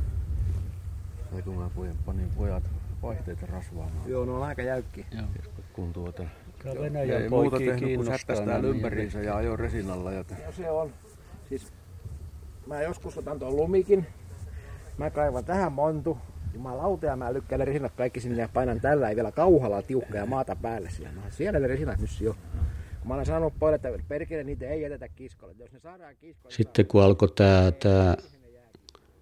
Tai 1.31 1.41
kun 1.41 1.55
mä 1.55 1.69
pojan, 1.75 1.95
panin 2.05 2.29
pojat 2.38 2.63
vaihteita 3.01 3.45
rasvaamaan. 3.45 4.09
Joo, 4.09 4.25
ne 4.25 4.31
on 4.31 4.43
aika 4.43 4.61
jäykkiä. 4.61 5.05
Kun 5.73 5.93
tuota, 5.93 6.23
Kyllä 6.59 6.75
ei 6.75 6.81
Venäjän 6.81 7.29
muuta 7.29 7.49
poikia 7.49 7.73
tehnyt 7.73 7.95
kuin 7.95 8.17
täällä 8.27 8.61
niin 8.61 8.75
ympäriinsä 8.75 9.21
ja 9.21 9.35
ajoi 9.35 9.57
resinalla. 9.57 10.11
Ja 10.11 10.23
No 10.45 10.51
se 10.51 10.71
on. 10.71 10.93
Siis 11.49 11.73
mä 12.69 12.81
joskus 12.81 13.17
otan 13.17 13.39
tuon 13.39 13.55
lumikin. 13.55 14.05
Mä 14.97 15.09
kaivan 15.09 15.45
tähän 15.45 15.71
montu. 15.71 16.17
Jumalauta 16.53 17.05
ja 17.05 17.15
mä 17.15 17.33
lykkään 17.33 17.67
resinat 17.67 17.93
kaikki 17.95 18.19
sinne 18.19 18.41
ja 18.41 18.49
painan 18.53 18.81
tällä 18.81 19.09
ei 19.09 19.15
vielä 19.15 19.31
kauhalla 19.31 19.81
tiukka 19.81 20.17
ja 20.17 20.25
maata 20.25 20.55
päälle 20.55 20.89
sillä. 20.89 21.11
No, 21.11 21.21
siellä 21.29 21.59
ne 21.59 21.67
resinat 21.67 21.99
nyt 21.99 22.09
jo. 22.21 22.33
Kun 22.99 23.07
mä 23.07 23.13
olen 23.13 23.25
sanonut 23.25 23.53
pojille, 23.59 23.75
että 23.75 23.89
perkele 24.07 24.43
niitä 24.43 24.69
ei 24.69 24.81
jätetä 24.81 25.07
kiskolle. 25.07 25.53
Jos 25.59 25.71
ne 25.71 25.79
saadaan 25.79 26.15
kiskolle, 26.15 26.55
Sitten 26.55 26.85
kun 26.85 27.03
alkoi 27.03 27.29
tämä, 27.35 27.71
tämä 27.71 28.15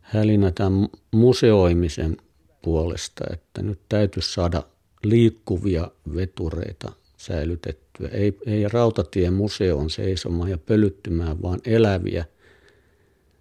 hälinä 0.01 0.51
tämän 0.51 0.87
museoimisen 1.11 2.17
puolesta, 2.61 3.23
että 3.33 3.61
nyt 3.61 3.79
täytyisi 3.89 4.33
saada 4.33 4.63
liikkuvia 5.03 5.91
vetureita 6.15 6.91
säilytettyä. 7.17 8.09
Ei, 8.11 8.37
ei 8.45 8.67
rautatien 8.67 9.33
museon 9.33 9.89
seisomaan 9.89 10.49
ja 10.49 10.57
pölyttymään, 10.57 11.41
vaan 11.41 11.59
eläviä. 11.65 12.25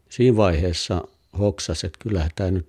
Siinä 0.08 0.36
vaiheessa 0.36 1.08
hoksas, 1.38 1.84
että 1.84 1.98
kyllähän 2.02 2.30
tämä 2.34 2.50
nyt 2.50 2.68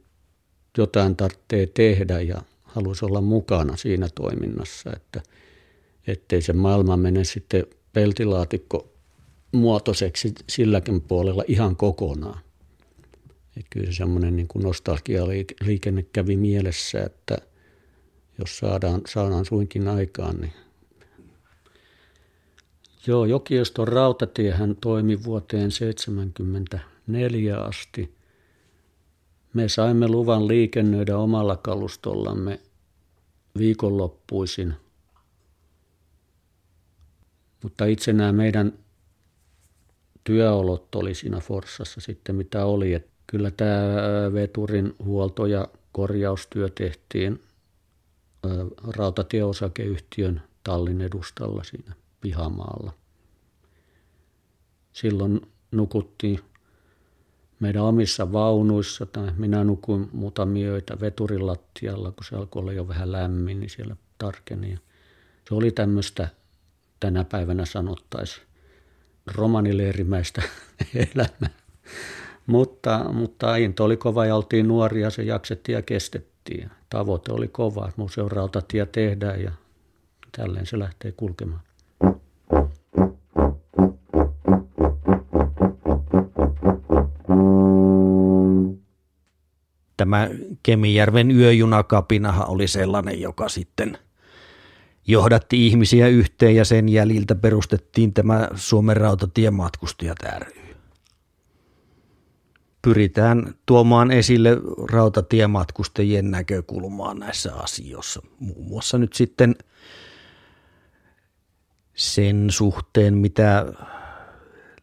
jotain 0.77 1.15
tarvitsee 1.15 1.67
tehdä 1.67 2.21
ja 2.21 2.41
halusi 2.63 3.05
olla 3.05 3.21
mukana 3.21 3.77
siinä 3.77 4.07
toiminnassa, 4.15 4.93
että 4.95 5.21
ettei 6.07 6.41
se 6.41 6.53
maailma 6.53 6.97
mene 6.97 7.23
sitten 7.23 7.65
peltilaatikko 7.93 8.91
muotoiseksi 9.51 10.33
silläkin 10.49 11.01
puolella 11.01 11.43
ihan 11.47 11.75
kokonaan. 11.75 12.39
Että 13.57 13.67
kyllä 13.69 13.85
se 13.85 13.93
semmoinen 13.93 14.35
niin 14.35 14.47
kuin 14.47 14.63
nostalgialiikenne 14.63 16.03
kävi 16.13 16.35
mielessä, 16.35 17.03
että 17.03 17.37
jos 18.39 18.57
saadaan, 18.57 19.01
saadaan 19.07 19.45
suinkin 19.45 19.87
aikaan, 19.87 20.41
niin 20.41 20.53
Joo, 23.07 23.25
Jokioston 23.25 23.87
rautatiehän 23.87 24.75
toimi 24.81 25.23
vuoteen 25.23 25.71
1974 27.07 27.57
asti. 27.57 28.17
Me 29.53 29.69
saimme 29.69 30.07
luvan 30.07 30.47
liikennöidä 30.47 31.17
omalla 31.17 31.57
kalustollamme 31.57 32.59
viikonloppuisin. 33.57 34.73
Mutta 37.63 37.85
itse 37.85 38.13
nämä 38.13 38.31
meidän 38.31 38.73
työolot 40.23 40.95
oli 40.95 41.15
siinä 41.15 41.39
Forssassa 41.39 42.01
sitten 42.01 42.35
mitä 42.35 42.65
oli. 42.65 42.93
Että 42.93 43.11
kyllä 43.27 43.51
tämä 43.51 43.75
veturin 44.33 44.95
huolto- 45.03 45.45
ja 45.45 45.67
korjaustyö 45.91 46.69
tehtiin 46.69 47.43
rautatieosakeyhtiön 48.83 50.41
tallin 50.63 51.01
edustalla 51.01 51.63
siinä 51.63 51.95
pihamaalla. 52.21 52.93
Silloin 54.93 55.41
nukuttiin 55.71 56.39
meidän 57.59 57.83
omissa 57.83 58.31
vaunuissa, 58.31 59.05
tai 59.05 59.31
minä 59.37 59.63
nukuin 59.63 60.09
muutamia 60.11 60.71
öitä 60.71 60.99
veturin 60.99 61.47
lattialla, 61.47 62.11
kun 62.11 62.23
se 62.23 62.35
alkoi 62.35 62.59
olla 62.59 62.73
jo 62.73 62.87
vähän 62.87 63.11
lämmin, 63.11 63.59
niin 63.59 63.69
siellä 63.69 63.95
tarkeni. 64.17 64.79
Se 65.49 65.55
oli 65.55 65.71
tämmöistä, 65.71 66.27
tänä 66.99 67.23
päivänä 67.23 67.65
sanottaisiin, 67.65 68.47
romanileirimäistä 69.35 70.41
elämää. 71.15 71.49
mutta, 72.45 73.05
mutta 73.13 73.55
into 73.55 73.83
oli 73.83 73.97
kova 73.97 74.25
ja 74.25 74.35
oltiin 74.35 74.67
nuoria, 74.67 75.09
se 75.09 75.23
jaksettiin 75.23 75.73
ja 75.73 75.81
kestettiin. 75.81 76.71
Tavoite 76.89 77.31
oli 77.31 77.47
kova, 77.47 77.87
että 77.87 78.01
museon 78.01 78.31
rautatie 78.31 78.85
tehdään 78.85 79.41
ja 79.41 79.51
tälleen 80.37 80.65
se 80.65 80.79
lähtee 80.79 81.11
kulkemaan. 81.11 81.66
Tämä 89.97 90.29
Kemijärven 90.63 91.31
yöjunakapinahan 91.31 92.49
oli 92.49 92.67
sellainen, 92.67 93.21
joka 93.21 93.49
sitten 93.49 93.97
johdatti 95.07 95.67
ihmisiä 95.67 96.07
yhteen 96.07 96.55
ja 96.55 96.65
sen 96.65 96.89
jäljiltä 96.89 97.35
perustettiin 97.35 98.13
tämä 98.13 98.47
Suomen 98.55 98.97
rautatien 98.97 99.53
matkustajat 99.53 100.17
ry. 100.39 100.61
Pyritään 102.81 103.55
tuomaan 103.65 104.11
esille 104.11 104.57
rautatiematkustajien 104.91 106.31
näkökulmaa 106.31 107.13
näissä 107.13 107.55
asioissa. 107.55 108.21
Muun 108.39 108.67
muassa 108.67 108.97
nyt 108.97 109.13
sitten 109.13 109.55
sen 111.95 112.47
suhteen, 112.49 113.17
mitä 113.17 113.65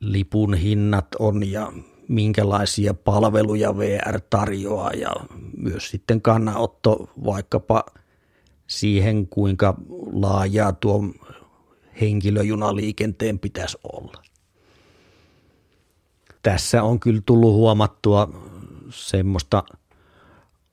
lipun 0.00 0.54
hinnat 0.54 1.06
on 1.18 1.50
ja 1.50 1.72
minkälaisia 2.08 2.94
palveluja 2.94 3.78
VR 3.78 4.20
tarjoaa 4.30 4.90
ja 4.90 5.10
myös 5.56 5.90
sitten 5.90 6.22
kannanotto 6.22 7.10
vaikkapa 7.24 7.84
siihen, 8.66 9.26
kuinka 9.26 9.74
laajaa 10.12 10.72
tuo 10.72 11.04
henkilöjunaliikenteen 12.00 13.38
pitäisi 13.38 13.78
olla. 13.92 14.22
Tässä 16.42 16.82
on 16.82 17.00
kyllä 17.00 17.22
tullut 17.26 17.54
huomattua 17.54 18.28
semmoista 18.90 19.62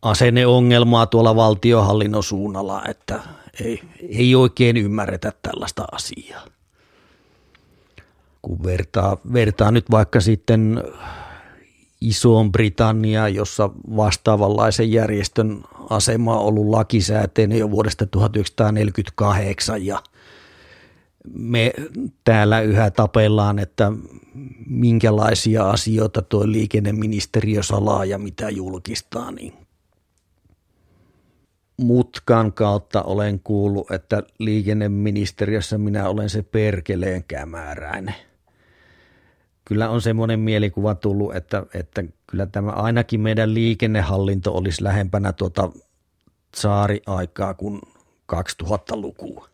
asenneongelmaa 0.01 1.05
tuolla 1.05 1.35
valtiohallinnon 1.35 2.23
suunnalla, 2.23 2.85
että 2.85 3.19
ei, 3.63 3.81
ei 4.09 4.35
oikein 4.35 4.77
ymmärretä 4.77 5.33
tällaista 5.41 5.85
asiaa. 5.91 6.45
Kun 8.41 8.63
vertaa, 8.63 9.17
vertaa 9.33 9.71
nyt 9.71 9.91
vaikka 9.91 10.21
sitten 10.21 10.83
Isoon 12.01 12.51
Britannia, 12.51 13.27
jossa 13.27 13.69
vastaavanlaisen 13.95 14.91
järjestön 14.91 15.63
asema 15.89 16.39
on 16.39 16.45
ollut 16.45 16.67
lakisääteinen 16.67 17.57
jo 17.57 17.71
vuodesta 17.71 18.05
1948 18.05 19.85
ja 19.85 20.03
me 21.33 21.73
täällä 22.23 22.61
yhä 22.61 22.91
tapellaan, 22.91 23.59
että 23.59 23.91
minkälaisia 24.67 25.69
asioita 25.69 26.21
tuo 26.21 26.51
liikenneministeriö 26.51 27.63
salaa 27.63 28.05
ja 28.05 28.17
mitä 28.17 28.49
julkistaa, 28.49 29.31
niin 29.31 29.53
mutkan 31.77 32.53
kautta 32.53 33.03
olen 33.03 33.39
kuullut, 33.39 33.91
että 33.91 34.23
liikenneministeriössä 34.37 35.77
minä 35.77 36.09
olen 36.09 36.29
se 36.29 36.41
perkeleen 36.41 37.23
kämääräinen. 37.23 38.15
Kyllä 39.71 39.89
on 39.89 40.01
semmoinen 40.01 40.39
mielikuva 40.39 40.95
tullut, 40.95 41.35
että, 41.35 41.65
että 41.73 42.03
kyllä 42.27 42.45
tämä 42.45 42.71
ainakin 42.71 43.21
meidän 43.21 43.53
liikennehallinto 43.53 44.53
olisi 44.53 44.83
lähempänä 44.83 45.33
tuota 45.33 45.71
saariaikaa 46.55 47.53
kuin 47.53 47.81
2000-lukua. 48.35 49.47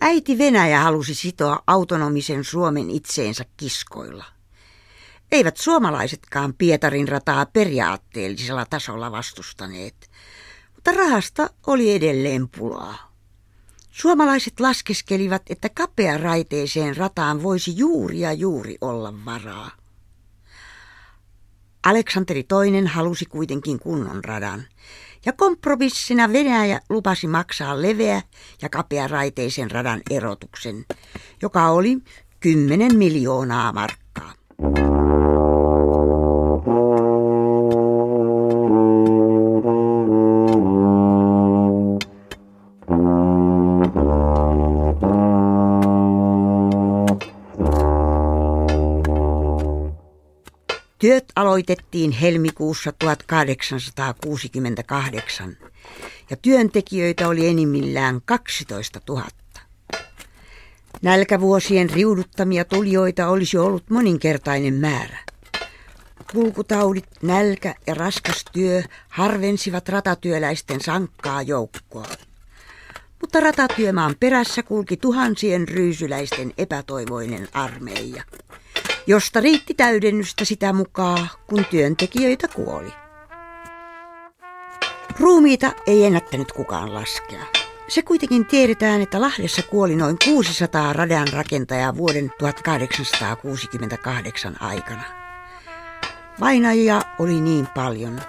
Äiti 0.00 0.38
Venäjä 0.38 0.80
halusi 0.80 1.14
sitoa 1.14 1.62
autonomisen 1.66 2.44
Suomen 2.44 2.90
itseensä 2.90 3.44
kiskoilla. 3.56 4.24
Eivät 5.32 5.56
suomalaisetkaan 5.56 6.54
Pietarin 6.54 7.08
rataa 7.08 7.46
periaatteellisella 7.46 8.66
tasolla 8.70 9.12
vastustaneet, 9.12 10.09
mutta 10.80 10.92
rahasta 10.92 11.50
oli 11.66 11.94
edelleen 11.94 12.48
pulaa. 12.48 13.12
Suomalaiset 13.90 14.60
laskeskelivat, 14.60 15.42
että 15.50 15.68
kapea 15.68 16.18
raiteeseen 16.18 16.96
rataan 16.96 17.42
voisi 17.42 17.76
juuri 17.76 18.20
ja 18.20 18.32
juuri 18.32 18.76
olla 18.80 19.14
varaa. 19.24 19.70
Aleksanteri 21.86 22.46
II 22.72 22.84
halusi 22.84 23.24
kuitenkin 23.24 23.78
kunnon 23.78 24.24
radan, 24.24 24.64
ja 25.26 25.32
kompromissina 25.32 26.32
Venäjä 26.32 26.80
lupasi 26.88 27.26
maksaa 27.26 27.82
leveä 27.82 28.22
ja 28.62 28.68
kapea 28.68 29.08
raiteisen 29.08 29.70
radan 29.70 30.00
erotuksen, 30.10 30.84
joka 31.42 31.68
oli 31.68 31.98
10 32.40 32.96
miljoonaa 32.96 33.72
markkaa. 33.72 34.32
Työt 51.00 51.24
aloitettiin 51.36 52.10
helmikuussa 52.10 52.92
1868 52.92 55.56
ja 56.30 56.36
työntekijöitä 56.36 57.28
oli 57.28 57.48
enimmillään 57.48 58.20
12 58.24 59.00
000. 59.08 59.24
Nälkävuosien 61.02 61.90
riuduttamia 61.90 62.64
tulijoita 62.64 63.28
olisi 63.28 63.58
ollut 63.58 63.90
moninkertainen 63.90 64.74
määrä. 64.74 65.18
Kulkutaudit, 66.32 67.08
nälkä 67.22 67.74
ja 67.86 67.94
raskas 67.94 68.44
työ 68.52 68.82
harvensivat 69.08 69.88
ratatyöläisten 69.88 70.80
sankkaa 70.80 71.42
joukkoa. 71.42 72.08
Mutta 73.20 73.40
ratatyömaan 73.40 74.14
perässä 74.20 74.62
kulki 74.62 74.96
tuhansien 74.96 75.68
ryysyläisten 75.68 76.52
epätoivoinen 76.58 77.48
armeija, 77.52 78.22
josta 79.10 79.40
riitti 79.40 79.74
täydennystä 79.74 80.44
sitä 80.44 80.72
mukaan, 80.72 81.28
kun 81.46 81.64
työntekijöitä 81.70 82.48
kuoli. 82.48 82.92
Ruumiita 85.20 85.72
ei 85.86 86.04
ennättänyt 86.04 86.52
kukaan 86.52 86.94
laskea. 86.94 87.44
Se 87.88 88.02
kuitenkin 88.02 88.46
tiedetään, 88.46 89.00
että 89.00 89.20
Lahdessa 89.20 89.62
kuoli 89.62 89.96
noin 89.96 90.16
600 90.24 90.92
radan 90.92 91.28
rakentajaa 91.32 91.96
vuoden 91.96 92.30
1868 92.38 94.62
aikana. 94.62 95.04
Vainajia 96.40 97.02
oli 97.18 97.40
niin 97.40 97.66
paljon, 97.66 98.20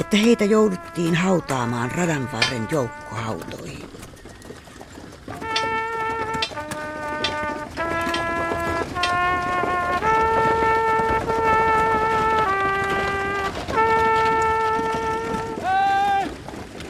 että 0.00 0.16
heitä 0.16 0.44
jouduttiin 0.44 1.14
hautaamaan 1.14 1.90
radan 1.90 2.32
varren 2.32 2.68
joukkohautoihin. 2.70 3.88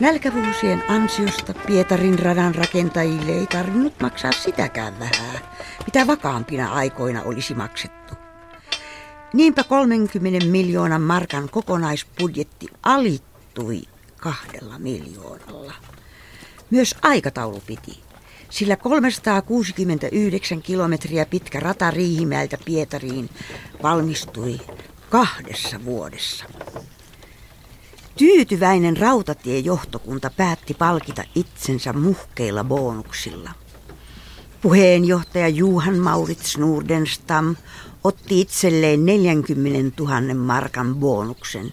Nälkävuosien 0.00 0.82
ansiosta 0.88 1.54
Pietarin 1.54 2.18
radan 2.18 2.54
rakentajille 2.54 3.32
ei 3.32 3.46
tarvinnut 3.46 4.00
maksaa 4.02 4.32
sitäkään 4.32 4.98
vähää, 4.98 5.56
mitä 5.86 6.06
vakaampina 6.06 6.72
aikoina 6.72 7.22
olisi 7.22 7.54
maksettu. 7.54 8.14
Niinpä 9.32 9.64
30 9.64 10.46
miljoonan 10.46 11.02
markan 11.02 11.48
kokonaisbudjetti 11.50 12.66
alittui 12.82 13.82
kahdella 14.16 14.78
miljoonalla. 14.78 15.74
Myös 16.70 16.94
aikataulu 17.02 17.62
piti, 17.66 18.00
sillä 18.50 18.76
369 18.76 20.62
kilometriä 20.62 21.26
pitkä 21.26 21.60
rata 21.60 21.90
Riihimäeltä 21.90 22.58
Pietariin 22.64 23.30
valmistui 23.82 24.60
kahdessa 25.10 25.84
vuodessa. 25.84 26.44
Tyytyväinen 28.16 28.96
rautatiejohtokunta 28.96 30.30
päätti 30.36 30.74
palkita 30.74 31.24
itsensä 31.34 31.92
muhkeilla 31.92 32.64
bonuksilla. 32.64 33.50
Puheenjohtaja 34.62 35.48
Juhan 35.48 35.98
Maurits 35.98 36.58
Nordenstam 36.58 37.56
otti 38.04 38.40
itselleen 38.40 39.06
40 39.06 40.02
000 40.02 40.34
markan 40.34 40.94
bonuksen, 40.94 41.72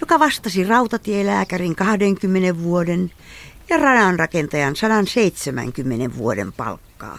joka 0.00 0.18
vastasi 0.18 0.64
rautatielääkärin 0.64 1.76
20 1.76 2.62
vuoden 2.62 3.12
ja 3.70 3.76
radanrakentajan 3.76 4.76
170 4.76 6.16
vuoden 6.16 6.52
palkkaa. 6.52 7.18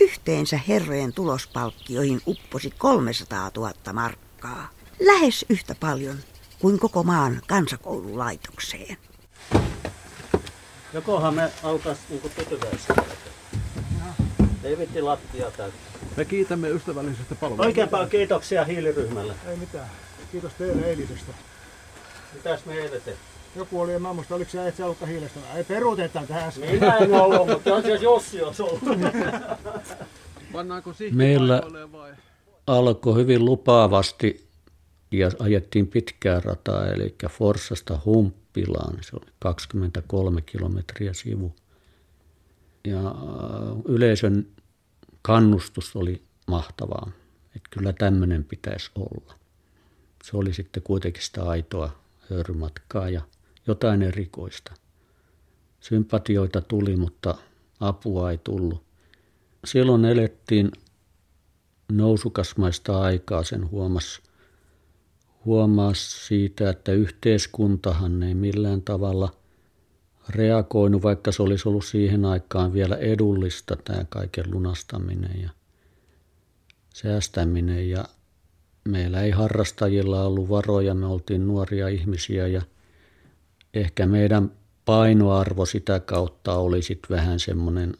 Yhteensä 0.00 0.60
herrojen 0.68 1.12
tulospalkkioihin 1.12 2.20
upposi 2.26 2.70
300 2.78 3.50
000 3.56 3.72
markkaa. 3.92 4.68
Lähes 5.00 5.46
yhtä 5.48 5.74
paljon 5.80 6.16
kuin 6.60 6.78
koko 6.78 7.02
maan 7.02 7.40
kansakoululaitokseen. 7.46 8.96
Jokohan 10.92 11.34
me 11.34 11.50
alkaisi 11.62 12.00
niinku 12.08 12.28
tyytyväisiä. 12.28 12.94
Ei 14.64 14.78
vitti 14.78 15.02
lattia 15.02 15.50
täyttä. 15.50 15.78
Me 16.16 16.24
kiitämme 16.24 16.68
ystävällisestä 16.68 17.34
palvelusta. 17.34 17.66
Oikein 17.66 17.88
paljon 17.88 18.10
kiitoksia 18.10 18.64
hiiliryhmälle. 18.64 19.34
Ei 19.48 19.56
mitään. 19.56 19.90
Kiitos 20.32 20.52
teille 20.52 20.86
eilisestä. 20.86 21.32
Mitäs 22.34 22.64
me 22.66 22.74
eilen 22.74 22.90
tehtiin? 22.90 23.16
Joku 23.56 23.80
oli, 23.80 23.94
en 23.94 24.02
mä 24.02 24.12
muista, 24.12 24.34
oliko 24.34 24.50
se 24.50 24.68
itse 24.68 24.84
ollut 24.84 24.98
hiilestä. 25.08 25.40
Ei 25.54 25.64
peruutetaan 25.64 26.26
tähän 26.26 26.44
äsken. 26.48 26.70
Minä 26.74 26.96
en 26.96 27.14
ollut, 27.14 27.46
mutta 27.48 27.74
on 27.74 27.82
siellä 27.82 28.02
Jossi 28.02 28.42
olisi 28.42 28.62
ollut. 28.62 28.82
Meillä- 31.12 31.62
alkoi 32.66 33.14
hyvin 33.14 33.44
lupaavasti 33.44 34.47
ja 35.10 35.30
ajettiin 35.38 35.86
pitkää 35.86 36.40
rataa, 36.40 36.86
eli 36.86 37.14
Forssasta 37.30 38.00
Humppilaan. 38.04 38.98
Se 39.00 39.16
oli 39.16 39.30
23 39.38 40.42
kilometriä 40.42 41.12
sivu. 41.12 41.54
Ja 42.84 43.06
äh, 43.06 43.14
yleisön 43.84 44.46
kannustus 45.22 45.96
oli 45.96 46.22
mahtavaa, 46.46 47.10
että 47.56 47.68
kyllä 47.70 47.92
tämmöinen 47.92 48.44
pitäisi 48.44 48.90
olla. 48.94 49.34
Se 50.24 50.36
oli 50.36 50.52
sitten 50.54 50.82
kuitenkin 50.82 51.22
sitä 51.22 51.44
aitoa 51.44 51.98
höyrymatkaa 52.30 53.10
ja 53.10 53.22
jotain 53.66 54.02
erikoista. 54.02 54.72
Sympatioita 55.80 56.60
tuli, 56.60 56.96
mutta 56.96 57.34
apua 57.80 58.30
ei 58.30 58.38
tullut. 58.38 58.82
Silloin 59.64 60.04
elettiin 60.04 60.72
nousukasmaista 61.92 63.00
aikaa, 63.00 63.44
sen 63.44 63.70
huomasi 63.70 64.22
huomasi 65.44 66.26
siitä, 66.26 66.70
että 66.70 66.92
yhteiskuntahan 66.92 68.22
ei 68.22 68.34
millään 68.34 68.82
tavalla 68.82 69.32
reagoinut, 70.28 71.02
vaikka 71.02 71.32
se 71.32 71.42
olisi 71.42 71.68
ollut 71.68 71.84
siihen 71.84 72.24
aikaan 72.24 72.72
vielä 72.72 72.96
edullista 72.96 73.76
tämä 73.76 74.04
kaiken 74.08 74.44
lunastaminen 74.50 75.40
ja 75.42 75.50
säästäminen. 76.94 77.90
Ja 77.90 78.04
meillä 78.84 79.20
ei 79.22 79.30
harrastajilla 79.30 80.24
ollut 80.24 80.48
varoja, 80.48 80.94
me 80.94 81.06
oltiin 81.06 81.46
nuoria 81.46 81.88
ihmisiä 81.88 82.46
ja 82.46 82.62
ehkä 83.74 84.06
meidän 84.06 84.52
painoarvo 84.84 85.66
sitä 85.66 86.00
kautta 86.00 86.54
oli 86.54 86.82
sitten 86.82 87.16
vähän 87.16 87.40
semmoinen 87.40 87.94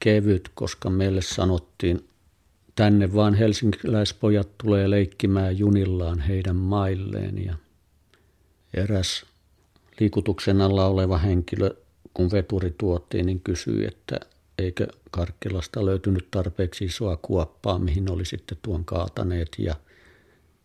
kevyt, 0.00 0.50
koska 0.54 0.90
meille 0.90 1.22
sanottiin 1.22 2.08
tänne 2.76 3.14
vaan 3.14 3.34
helsinkiläispojat 3.34 4.48
tulee 4.62 4.90
leikkimään 4.90 5.58
junillaan 5.58 6.20
heidän 6.20 6.56
mailleen. 6.56 7.44
Ja 7.44 7.54
eräs 8.74 9.24
liikutuksen 10.00 10.60
alla 10.60 10.86
oleva 10.86 11.18
henkilö, 11.18 11.70
kun 12.14 12.30
veturi 12.30 12.74
tuotiin, 12.78 13.26
niin 13.26 13.40
kysyi, 13.40 13.86
että 13.86 14.20
eikö 14.58 14.86
Karkkilasta 15.10 15.86
löytynyt 15.86 16.30
tarpeeksi 16.30 16.84
isoa 16.84 17.16
kuoppaa, 17.16 17.78
mihin 17.78 18.10
oli 18.10 18.24
sitten 18.24 18.58
tuon 18.62 18.84
kaataneet. 18.84 19.48
Ja, 19.58 19.74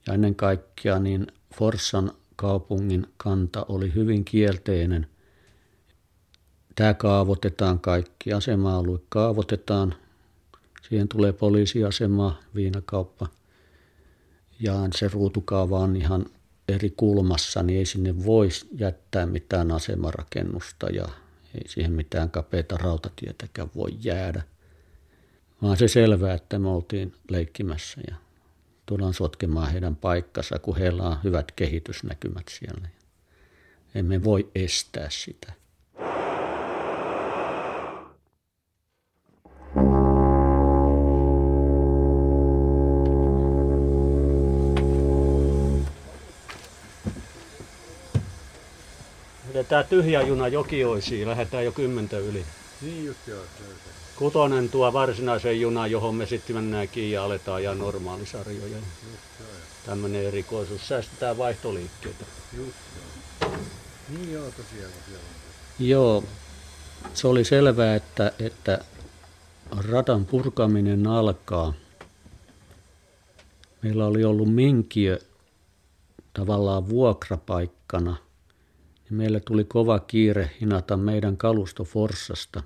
ja 0.07 0.13
ennen 0.13 0.35
kaikkea 0.35 0.99
niin 0.99 1.27
Forssan 1.55 2.11
kaupungin 2.35 3.07
kanta 3.17 3.65
oli 3.69 3.93
hyvin 3.95 4.25
kielteinen. 4.25 5.07
Tämä 6.75 6.93
kaavoitetaan 6.93 7.79
kaikki, 7.79 8.33
asema-alue 8.33 8.99
kaavoitetaan, 9.09 9.95
Siihen 10.91 11.07
tulee 11.07 11.33
poliisiasema, 11.33 12.39
viinakauppa 12.55 13.27
ja 14.59 14.73
se 14.95 15.07
ruutukaava 15.07 15.79
on 15.79 15.95
ihan 15.95 16.25
eri 16.67 16.93
kulmassa, 16.97 17.63
niin 17.63 17.79
ei 17.79 17.85
sinne 17.85 18.25
voisi 18.25 18.67
jättää 18.77 19.25
mitään 19.25 19.71
asemarakennusta 19.71 20.89
ja 20.89 21.07
ei 21.55 21.67
siihen 21.67 21.91
mitään 21.91 22.31
kapeita 22.31 22.77
rautatietäkään 22.77 23.69
voi 23.75 23.89
jäädä. 24.03 24.43
Vaan 25.61 25.77
se 25.77 25.87
selvää, 25.87 26.33
että 26.33 26.59
me 26.59 26.69
oltiin 26.69 27.13
leikkimässä 27.29 28.01
ja 28.09 28.15
tullaan 28.85 29.13
sotkemaan 29.13 29.71
heidän 29.71 29.95
paikkansa, 29.95 30.59
kun 30.59 30.77
heillä 30.77 31.03
on 31.03 31.17
hyvät 31.23 31.51
kehitysnäkymät 31.51 32.47
siellä. 32.49 32.87
Emme 33.95 34.23
voi 34.23 34.51
estää 34.55 35.07
sitä. 35.09 35.53
Tämä 49.69 49.83
tyhjä 49.83 50.21
juna 50.21 50.47
Jokioisiin, 50.47 51.29
lähdetään 51.29 51.65
jo 51.65 51.71
kymmentä 51.71 52.17
yli. 52.17 52.45
Niin 52.81 53.05
just 53.05 53.27
joo. 53.27 53.41
Kutonen 54.15 54.69
tuo 54.69 54.93
varsinaisen 54.93 55.61
junan, 55.61 55.91
johon 55.91 56.15
me 56.15 56.25
sitten 56.25 56.55
mennään 56.55 56.87
kiinni 56.87 57.11
ja 57.11 57.23
aletaan 57.23 57.57
ajaa 57.57 57.75
normaalisarjoja. 57.75 58.77
Tämmöinen 59.85 60.25
erikoisuus. 60.25 60.87
Säästetään 60.87 61.37
vaihtoliikkeitä. 61.37 62.25
Just 62.57 62.77
joo. 62.95 63.51
Niin 64.09 64.33
joo, 64.33 64.45
tosiaan 64.45 64.91
on. 65.13 65.87
Joo, 65.87 66.23
se 67.13 67.27
oli 67.27 67.43
selvää, 67.43 67.95
että, 67.95 68.31
että 68.39 68.79
radan 69.89 70.25
purkaminen 70.25 71.07
alkaa 71.07 71.73
meillä 73.81 74.05
oli 74.05 74.23
ollut 74.23 74.53
minkiö 74.53 75.19
tavallaan 76.33 76.89
vuokrapaikkana, 76.89 78.15
niin 79.11 79.17
meille 79.17 79.39
tuli 79.39 79.63
kova 79.63 79.99
kiire 79.99 80.51
hinata 80.61 80.97
meidän 80.97 81.37
kalusto 81.37 81.83
Forssasta 81.83 82.63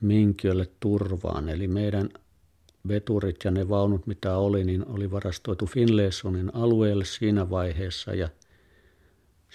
minkiölle 0.00 0.68
turvaan. 0.80 1.48
Eli 1.48 1.68
meidän 1.68 2.08
veturit 2.88 3.36
ja 3.44 3.50
ne 3.50 3.68
vaunut, 3.68 4.06
mitä 4.06 4.36
oli, 4.36 4.64
niin 4.64 4.86
oli 4.88 5.10
varastoitu 5.10 5.66
Finlaysonin 5.66 6.54
alueelle 6.54 7.04
siinä 7.04 7.50
vaiheessa 7.50 8.14
ja 8.14 8.28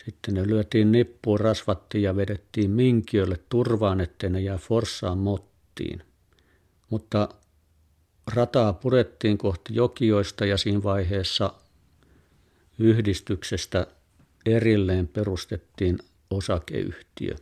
sitten 0.06 0.34
ne 0.34 0.48
lyötiin 0.48 0.92
nippuun, 0.92 1.40
rasvattiin 1.40 2.04
ja 2.04 2.16
vedettiin 2.16 2.72
minkiölle 2.72 3.40
turvaan, 3.50 4.02
ettei 4.02 4.30
ne 4.30 4.42
jää 4.42 4.58
Forssaan 4.58 5.18
mottiin. 5.18 6.04
Mutta 6.90 7.30
rataa 8.34 8.74
purettiin 8.74 9.38
kohti 9.38 9.76
Jokioista 9.76 10.46
ja 10.46 10.58
siinä 10.58 10.84
vaiheessa 10.84 11.54
yhdistyksestä 12.80 13.88
erilleen 14.56 15.08
perustettiin 15.08 16.00
osakeyhtiö, 16.30 17.36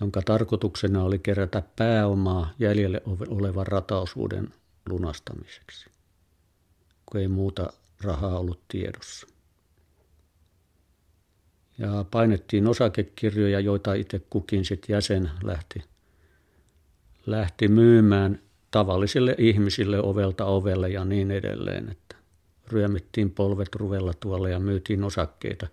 jonka 0.00 0.22
tarkoituksena 0.22 1.02
oli 1.04 1.18
kerätä 1.18 1.62
pääomaa 1.76 2.54
jäljelle 2.58 3.02
olevan 3.28 3.66
rataosuuden 3.66 4.48
lunastamiseksi, 4.88 5.86
kun 7.06 7.20
ei 7.20 7.28
muuta 7.28 7.72
rahaa 8.02 8.38
ollut 8.38 8.60
tiedossa. 8.68 9.26
Ja 11.78 12.04
painettiin 12.10 12.66
osakekirjoja, 12.66 13.60
joita 13.60 13.94
itse 13.94 14.18
kukin 14.30 14.64
sitten 14.64 14.94
jäsen 14.94 15.30
lähti, 15.42 15.82
lähti 17.26 17.68
myymään 17.68 18.40
tavallisille 18.70 19.34
ihmisille 19.38 20.00
ovelta 20.00 20.44
ovelle 20.44 20.88
ja 20.88 21.04
niin 21.04 21.30
edelleen, 21.30 21.88
että 21.90 22.16
ryömittiin 22.68 23.30
polvet 23.30 23.74
ruvella 23.74 24.14
tuolla 24.14 24.48
ja 24.48 24.60
myytiin 24.60 25.04
osakkeita. 25.04 25.66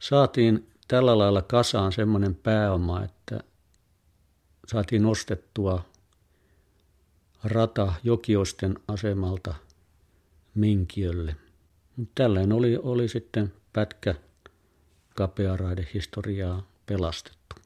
Saatiin 0.00 0.68
tällä 0.88 1.18
lailla 1.18 1.42
kasaan 1.42 1.92
semmoinen 1.92 2.34
pääoma, 2.34 3.04
että 3.04 3.40
saatiin 4.66 5.06
ostettua 5.06 5.84
rata 7.44 7.92
Jokiosten 8.04 8.78
asemalta 8.88 9.54
Minkiölle. 10.54 11.36
Tällainen 12.14 12.52
oli, 12.52 12.78
oli 12.82 13.08
sitten 13.08 13.52
pätkä 13.72 14.14
kapea 15.16 15.56
historiaa 15.94 16.66
pelastettu. 16.86 17.56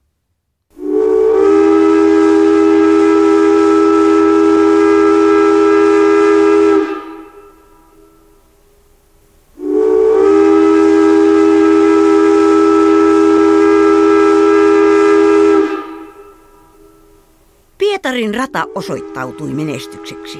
Pietarin 18.05 18.35
rata 18.35 18.67
osoittautui 18.75 19.51
menestykseksi, 19.51 20.39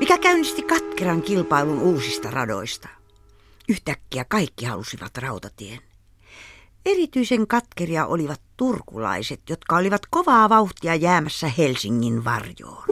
mikä 0.00 0.18
käynnisti 0.18 0.62
katkeran 0.62 1.22
kilpailun 1.22 1.78
uusista 1.78 2.30
radoista. 2.30 2.88
Yhtäkkiä 3.68 4.24
kaikki 4.28 4.64
halusivat 4.64 5.18
rautatien. 5.18 5.78
Erityisen 6.86 7.46
katkeria 7.46 8.06
olivat 8.06 8.40
turkulaiset, 8.56 9.40
jotka 9.50 9.76
olivat 9.76 10.02
kovaa 10.10 10.48
vauhtia 10.48 10.94
jäämässä 10.94 11.48
Helsingin 11.48 12.24
varjoon. 12.24 12.84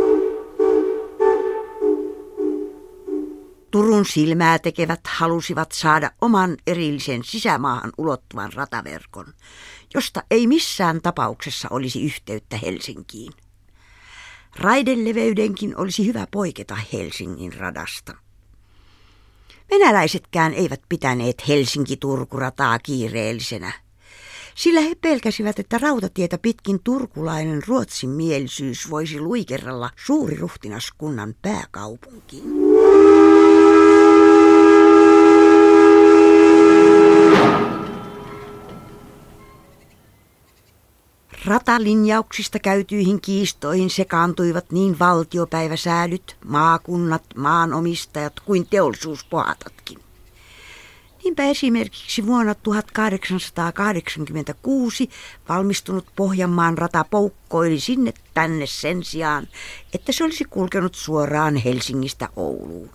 Turun 3.70 4.04
silmää 4.04 4.58
tekevät 4.58 5.00
halusivat 5.08 5.72
saada 5.72 6.10
oman 6.20 6.56
erillisen 6.66 7.24
sisämaahan 7.24 7.92
ulottuvan 7.98 8.52
rataverkon, 8.52 9.26
josta 9.94 10.22
ei 10.30 10.46
missään 10.46 11.02
tapauksessa 11.02 11.68
olisi 11.70 12.04
yhteyttä 12.04 12.56
Helsinkiin. 12.56 13.32
Raideleveydenkin 14.58 15.76
olisi 15.76 16.06
hyvä 16.06 16.26
poiketa 16.30 16.76
Helsingin 16.92 17.52
radasta. 17.52 18.14
Venäläisetkään 19.70 20.54
eivät 20.54 20.80
pitäneet 20.88 21.48
Helsinki-Turkurataa 21.48 22.78
kiireellisenä, 22.78 23.72
sillä 24.54 24.80
he 24.80 24.94
pelkäsivät, 25.00 25.58
että 25.58 25.78
rautatietä 25.78 26.38
pitkin 26.38 26.80
turkulainen 26.84 27.62
ruotsin 27.66 28.10
mielisyys 28.10 28.90
voisi 28.90 29.20
luikerralla 29.20 29.90
suuriruhtinaskunnan 29.96 31.34
pääkaupunkiin. 31.42 32.44
Ratalinjauksista 41.44 42.58
käytyihin 42.58 43.20
kiistoihin 43.20 43.90
sekaantuivat 43.90 44.72
niin 44.72 44.98
valtiopäiväsäädyt, 44.98 46.36
maakunnat, 46.44 47.22
maanomistajat 47.36 48.40
kuin 48.40 48.66
teollisuuspohatatkin. 48.66 49.98
Niinpä 51.24 51.42
esimerkiksi 51.42 52.26
vuonna 52.26 52.54
1886 52.54 55.10
valmistunut 55.48 56.06
Pohjanmaan 56.16 56.78
rata 56.78 57.04
poukkoili 57.10 57.80
sinne 57.80 58.12
tänne 58.34 58.66
sen 58.66 59.04
sijaan, 59.04 59.48
että 59.94 60.12
se 60.12 60.24
olisi 60.24 60.44
kulkenut 60.44 60.94
suoraan 60.94 61.56
Helsingistä 61.56 62.28
Ouluun. 62.36 62.90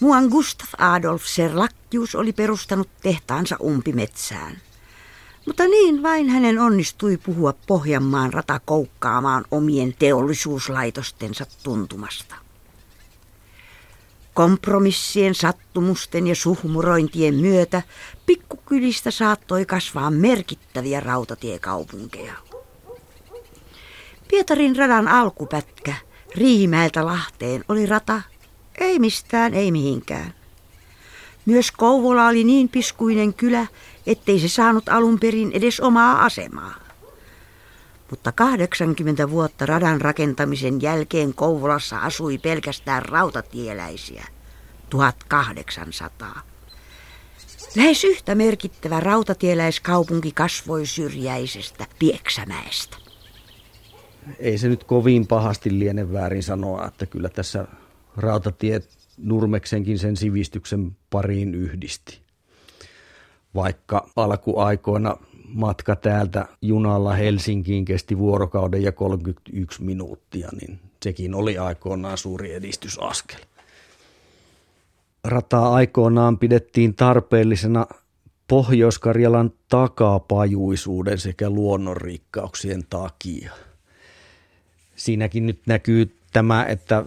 Muan 0.00 0.28
Gustav 0.28 0.68
Adolf 0.78 1.24
Serlakkius 1.24 2.14
oli 2.14 2.32
perustanut 2.32 2.88
tehtaansa 3.02 3.56
umpimetsään. 3.62 4.56
Mutta 5.46 5.68
niin 5.68 6.02
vain 6.02 6.28
hänen 6.28 6.58
onnistui 6.58 7.16
puhua 7.16 7.54
Pohjanmaan 7.66 8.32
rata 8.32 8.60
koukkaamaan 8.64 9.44
omien 9.50 9.94
teollisuuslaitostensa 9.98 11.46
tuntumasta. 11.62 12.34
Kompromissien, 14.34 15.34
sattumusten 15.34 16.26
ja 16.26 16.34
suhmurointien 16.34 17.34
myötä 17.34 17.82
pikkukylistä 18.26 19.10
saattoi 19.10 19.66
kasvaa 19.66 20.10
merkittäviä 20.10 21.00
rautatiekaupunkeja. 21.00 22.34
Pietarin 24.28 24.76
radan 24.76 25.08
alkupätkä 25.08 25.94
Riihimäeltä 26.34 27.06
Lahteen 27.06 27.64
oli 27.68 27.86
rata, 27.86 28.22
ei 28.78 28.98
mistään, 28.98 29.54
ei 29.54 29.72
mihinkään. 29.72 30.34
Myös 31.46 31.70
Kouvola 31.70 32.26
oli 32.26 32.44
niin 32.44 32.68
piskuinen 32.68 33.34
kylä, 33.34 33.66
ettei 34.06 34.40
se 34.40 34.48
saanut 34.48 34.88
alun 34.88 35.20
perin 35.20 35.52
edes 35.52 35.80
omaa 35.80 36.24
asemaa. 36.24 36.74
Mutta 38.10 38.32
80 38.32 39.30
vuotta 39.30 39.66
radan 39.66 40.00
rakentamisen 40.00 40.82
jälkeen 40.82 41.34
Kouvolassa 41.34 41.98
asui 41.98 42.38
pelkästään 42.38 43.02
rautatieläisiä. 43.02 44.24
1800. 44.90 46.42
Lähes 47.76 48.04
yhtä 48.04 48.34
merkittävä 48.34 49.00
rautatieläiskaupunki 49.00 50.32
kasvoi 50.32 50.86
syrjäisestä 50.86 51.86
Pieksämäestä. 51.98 52.96
Ei 54.38 54.58
se 54.58 54.68
nyt 54.68 54.84
kovin 54.84 55.26
pahasti 55.26 55.78
liene 55.78 56.12
väärin 56.12 56.42
sanoa, 56.42 56.86
että 56.86 57.06
kyllä 57.06 57.28
tässä 57.28 57.66
rautatiet 58.16 58.88
Nurmeksenkin 59.16 59.98
sen 59.98 60.16
sivistyksen 60.16 60.96
pariin 61.10 61.54
yhdisti. 61.54 62.23
Vaikka 63.54 64.08
alkuaikoina 64.16 65.16
matka 65.48 65.96
täältä 65.96 66.46
junalla 66.62 67.14
Helsinkiin 67.14 67.84
kesti 67.84 68.18
vuorokauden 68.18 68.82
ja 68.82 68.92
31 68.92 69.82
minuuttia, 69.82 70.48
niin 70.60 70.78
sekin 71.02 71.34
oli 71.34 71.58
aikoinaan 71.58 72.18
suuri 72.18 72.54
edistysaskel. 72.54 73.40
Rataa 75.24 75.74
aikoinaan 75.74 76.38
pidettiin 76.38 76.94
tarpeellisena 76.94 77.86
Pohjois-Karjalan 78.48 79.52
takapajuisuuden 79.68 81.18
sekä 81.18 81.50
luonnonrikkauksien 81.50 82.84
takia. 82.90 83.52
Siinäkin 84.96 85.46
nyt 85.46 85.60
näkyy 85.66 86.16
tämä, 86.32 86.64
että 86.64 87.04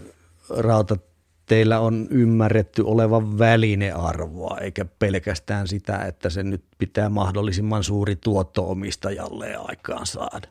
rautat 0.50 1.07
teillä 1.48 1.80
on 1.80 2.08
ymmärretty 2.10 2.82
olevan 2.82 3.40
välinearvoa, 3.40 4.58
eikä 4.58 4.86
pelkästään 5.00 5.68
sitä, 5.68 5.98
että 5.98 6.30
se 6.30 6.44
nyt 6.44 6.64
pitää 6.78 7.10
mahdollisimman 7.10 7.84
suuri 7.84 8.16
tuotto 8.16 8.72
omistajalle 8.72 9.56
aikaan 9.56 10.06
saada. 10.06 10.48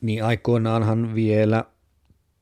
Niin 0.00 0.24
aikoinaanhan 0.24 1.14
vielä 1.14 1.64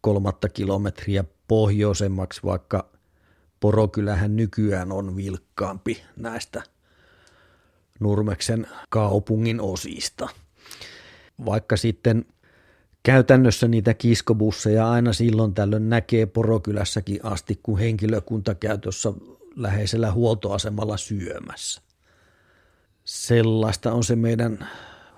kolmatta 0.00 0.48
kilometriä 0.48 1.24
pohjoisemmaksi, 1.48 2.40
vaikka 2.44 2.93
Porokylähän 3.64 4.36
nykyään 4.36 4.92
on 4.92 5.16
vilkkaampi 5.16 6.02
näistä 6.16 6.62
Nurmeksen 8.00 8.66
kaupungin 8.88 9.60
osista. 9.60 10.28
Vaikka 11.44 11.76
sitten 11.76 12.24
käytännössä 13.02 13.68
niitä 13.68 13.94
kiskobusseja 13.94 14.90
aina 14.90 15.12
silloin 15.12 15.54
tällöin 15.54 15.88
näkee 15.88 16.26
Porokylässäkin 16.26 17.20
asti, 17.22 17.60
kun 17.62 17.78
henkilökunta 17.78 18.54
käy 18.54 18.78
tuossa 18.78 19.12
läheisellä 19.56 20.12
huoltoasemalla 20.12 20.96
syömässä. 20.96 21.82
Sellaista 23.04 23.92
on 23.92 24.04
se 24.04 24.16
meidän 24.16 24.68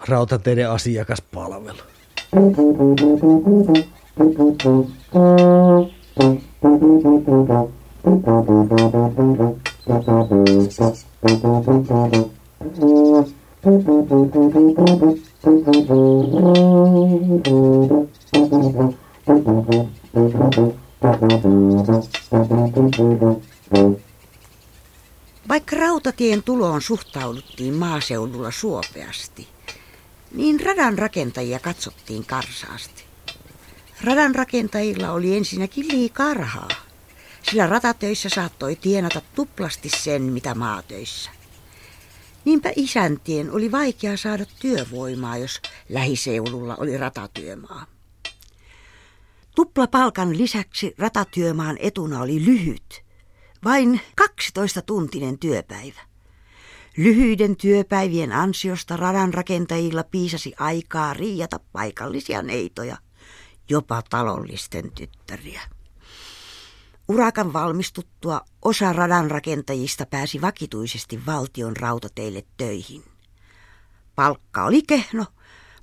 rautateiden 0.09 0.71
asiakaspalvelu. 0.71 1.83
Vaikka 25.49 25.77
rautatien 25.77 26.43
tuloon 26.43 26.83
suhtauduttiin 26.83 27.75
maaseudulla 27.75 28.51
suopeasti, 28.51 29.49
niin 30.35 30.61
radan 30.61 30.99
rakentajia 30.99 31.59
katsottiin 31.59 32.27
karsaasti. 32.27 33.05
Radan 34.05 34.35
rakentajilla 34.35 35.13
oli 35.13 35.37
ensinnäkin 35.37 35.89
liikaa 35.89 36.35
rahaa, 36.35 36.86
sillä 37.51 37.67
ratatöissä 37.67 38.29
saattoi 38.29 38.77
tienata 38.77 39.23
tuplasti 39.35 39.89
sen, 39.89 40.23
mitä 40.23 40.55
maatöissä. 40.55 41.31
Niinpä 42.45 42.73
isäntien 42.77 43.51
oli 43.51 43.73
vaikea 43.73 44.17
saada 44.17 44.45
työvoimaa, 44.61 45.37
jos 45.37 45.61
lähiseudulla 45.89 46.77
oli 46.77 46.97
ratatyömaa. 46.97 47.87
Tuplapalkan 49.55 50.39
lisäksi 50.39 50.95
ratatyömaan 50.99 51.77
etuna 51.81 52.21
oli 52.21 52.45
lyhyt, 52.45 53.05
vain 53.65 54.01
12-tuntinen 54.21 55.39
työpäivä. 55.41 56.01
Lyhyiden 56.97 57.57
työpäivien 57.57 58.33
ansiosta 58.33 58.97
radan 58.97 59.35
rakentajilla 59.35 60.05
piisasi 60.05 60.53
aikaa 60.59 61.15
riijata 61.15 61.61
paikallisia 61.73 62.43
neitoja, 62.43 62.97
jopa 63.69 64.03
talollisten 64.11 64.93
tyttäriä. 64.93 65.76
Urakan 67.09 67.53
valmistuttua 67.53 68.41
osa 68.63 68.93
radan 68.93 69.31
rakentajista 69.31 70.07
pääsi 70.07 70.41
vakituisesti 70.41 71.27
valtion 71.27 71.77
rautateille 71.77 72.43
töihin. 72.57 73.05
Palkka 74.15 74.65
oli 74.65 74.83
kehno, 74.83 75.27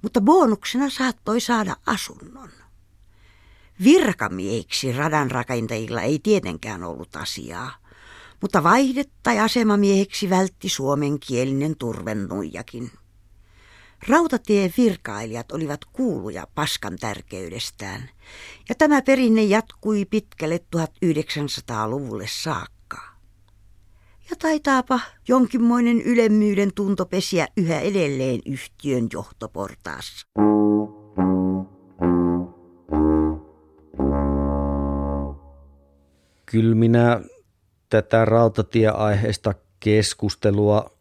mutta 0.01 0.21
bonuksena 0.21 0.89
saattoi 0.89 1.41
saada 1.41 1.75
asunnon. 1.85 2.49
Virkamiehiksi 3.83 4.91
radan 4.91 5.31
rakentajilla 5.31 6.01
ei 6.01 6.19
tietenkään 6.19 6.83
ollut 6.83 7.15
asiaa 7.15 7.83
mutta 8.43 8.63
vaihde- 8.63 9.09
tai 9.23 9.39
asemamieheksi 9.39 10.29
vältti 10.29 10.69
suomenkielinen 10.69 11.77
turvennuijakin. 11.77 12.91
Rautatien 14.07 14.73
virkailijat 14.77 15.51
olivat 15.51 15.79
kuuluja 15.85 16.47
paskan 16.55 16.97
tärkeydestään, 16.99 18.09
ja 18.69 18.75
tämä 18.75 19.01
perinne 19.01 19.43
jatkui 19.43 20.05
pitkälle 20.05 20.59
1900-luvulle 20.75 22.25
saakka. 22.27 22.97
Ja 24.29 24.35
taitaapa 24.39 24.99
jonkinmoinen 25.27 26.01
ylemmyyden 26.01 26.73
tunto 26.75 27.05
pesiä 27.05 27.47
yhä 27.57 27.79
edelleen 27.79 28.39
yhtiön 28.45 29.07
johtoportaassa. 29.13 30.27
Kyllä 36.45 36.75
minä 36.75 37.21
tätä 37.89 38.25
rautatieaiheesta 38.25 39.53
keskustelua 39.79 40.92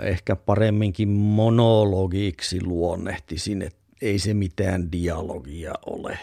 ehkä 0.00 0.36
paremminkin 0.36 1.08
monologiksi 1.08 2.64
luonnehtisin, 2.64 3.62
että 3.62 3.78
ei 4.02 4.18
se 4.18 4.34
mitään 4.34 4.92
dialogia 4.92 5.72
ole. 5.86 6.18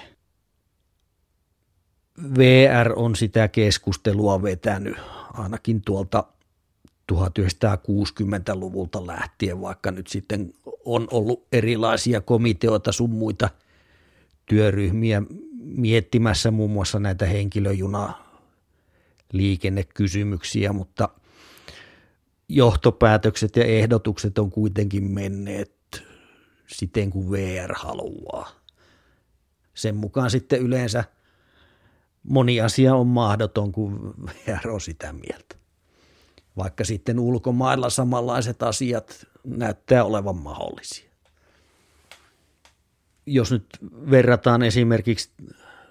VR 2.37 2.93
on 2.95 3.15
sitä 3.15 3.47
keskustelua 3.47 4.41
vetänyt 4.41 4.97
ainakin 5.33 5.81
tuolta 5.85 6.23
1960-luvulta 7.11 9.07
lähtien, 9.07 9.61
vaikka 9.61 9.91
nyt 9.91 10.07
sitten 10.07 10.53
on 10.85 11.07
ollut 11.11 11.47
erilaisia 11.51 12.21
komiteoita 12.21 12.91
sun 12.91 13.09
muita 13.09 13.49
työryhmiä 14.45 15.23
miettimässä 15.63 16.51
muun 16.51 16.71
muassa 16.71 16.99
näitä 16.99 17.25
henkilöjuna 17.25 18.13
liikennekysymyksiä, 19.31 20.73
mutta 20.73 21.09
johtopäätökset 22.49 23.55
ja 23.55 23.63
ehdotukset 23.63 24.37
on 24.37 24.51
kuitenkin 24.51 25.11
menneet 25.11 26.03
siten 26.67 27.09
kuin 27.09 27.31
VR 27.31 27.73
haluaa. 27.75 28.51
Sen 29.73 29.95
mukaan 29.95 30.29
sitten 30.29 30.59
yleensä 30.59 31.03
moni 32.23 32.61
asia 32.61 32.95
on 32.95 33.07
mahdoton, 33.07 33.71
kun 33.71 34.13
VR 34.25 34.69
on 34.69 34.81
sitä 34.81 35.13
mieltä. 35.13 35.55
Vaikka 36.57 36.83
sitten 36.83 37.19
ulkomailla 37.19 37.89
samanlaiset 37.89 38.63
asiat 38.63 39.27
näyttää 39.43 40.03
olevan 40.03 40.37
mahdollisia. 40.37 41.09
Jos 43.25 43.51
nyt 43.51 43.65
verrataan 44.11 44.63
esimerkiksi 44.63 45.29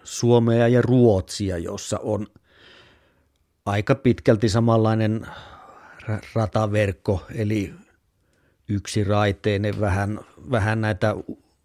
Suomea 0.05 0.69
ja 0.69 0.83
Ruotsia, 0.83 1.59
jossa 1.59 1.99
on– 1.99 2.27
aika 3.67 3.95
pitkälti 3.95 4.49
samanlainen 4.49 5.27
rataverkko, 6.35 7.27
eli 7.35 7.75
yksi 8.69 9.05
raiteinen, 9.05 9.81
vähän, 9.81 10.21
vähän 10.51 10.81
näitä 10.81 11.15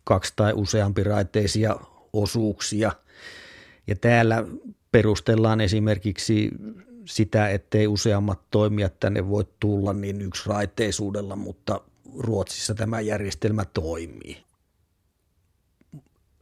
kaksi 0.03 0.33
tai 0.35 0.53
useampi 0.53 1.03
raiteisia 1.03 1.75
osuuksia. 2.13 2.91
Ja 3.88 3.95
täällä 3.95 4.45
perustellaan 4.91 5.61
esimerkiksi 5.61 6.51
sitä, 7.05 7.49
ettei 7.49 7.88
useammat 7.88 8.39
toimijat 8.51 8.99
tänne 8.99 9.29
voi 9.29 9.45
tulla 9.59 9.93
niin 9.93 10.21
yksi 10.21 10.49
raiteisuudella, 10.49 11.35
mutta 11.35 11.81
Ruotsissa 12.17 12.75
tämä 12.75 13.01
järjestelmä 13.01 13.65
toimii. 13.65 14.43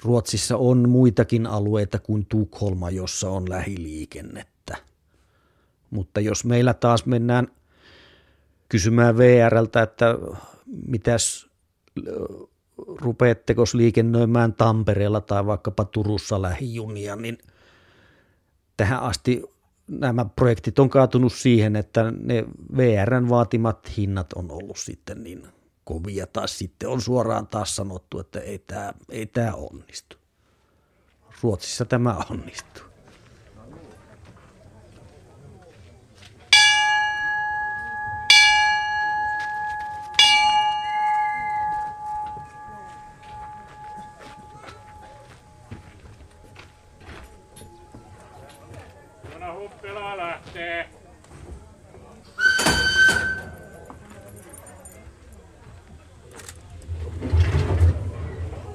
Ruotsissa 0.03 0.57
on 0.57 0.89
muitakin 0.89 1.45
alueita 1.45 1.99
kuin 1.99 2.25
Tukholma, 2.25 2.89
jossa 2.89 3.29
on 3.29 3.49
lähiliikennettä. 3.49 4.77
Mutta 5.89 6.19
jos 6.19 6.45
meillä 6.45 6.73
taas 6.73 7.05
mennään 7.05 7.47
kysymään 8.69 9.17
VRltä, 9.17 9.81
että 9.81 10.17
mitäs 10.87 11.49
rupeatteko 12.87 13.63
liikennöimään 13.73 14.53
Tampereella 14.53 15.21
tai 15.21 15.45
vaikkapa 15.45 15.85
Turussa 15.85 16.41
lähijunia, 16.41 17.15
niin 17.15 17.37
tähän 18.77 18.99
asti 18.99 19.43
nämä 19.87 20.25
projektit 20.35 20.79
on 20.79 20.89
kaatunut 20.89 21.33
siihen, 21.33 21.75
että 21.75 22.13
ne 22.19 22.45
VRn 22.77 23.29
vaatimat 23.29 23.97
hinnat 23.97 24.33
on 24.33 24.51
ollut 24.51 24.77
sitten 24.77 25.23
niin 25.23 25.47
kovia, 25.83 26.27
tai 26.27 26.47
sitten 26.47 26.89
on 26.89 27.01
suoraan 27.01 27.47
taas 27.47 27.75
sanottu, 27.75 28.19
että 28.19 28.39
ei 28.39 28.59
tämä 28.59 28.93
ei 29.09 29.25
tämä 29.25 29.53
onnistu. 29.53 30.17
Ruotsissa 31.43 31.85
tämä 31.85 32.17
onnistuu. 32.29 32.94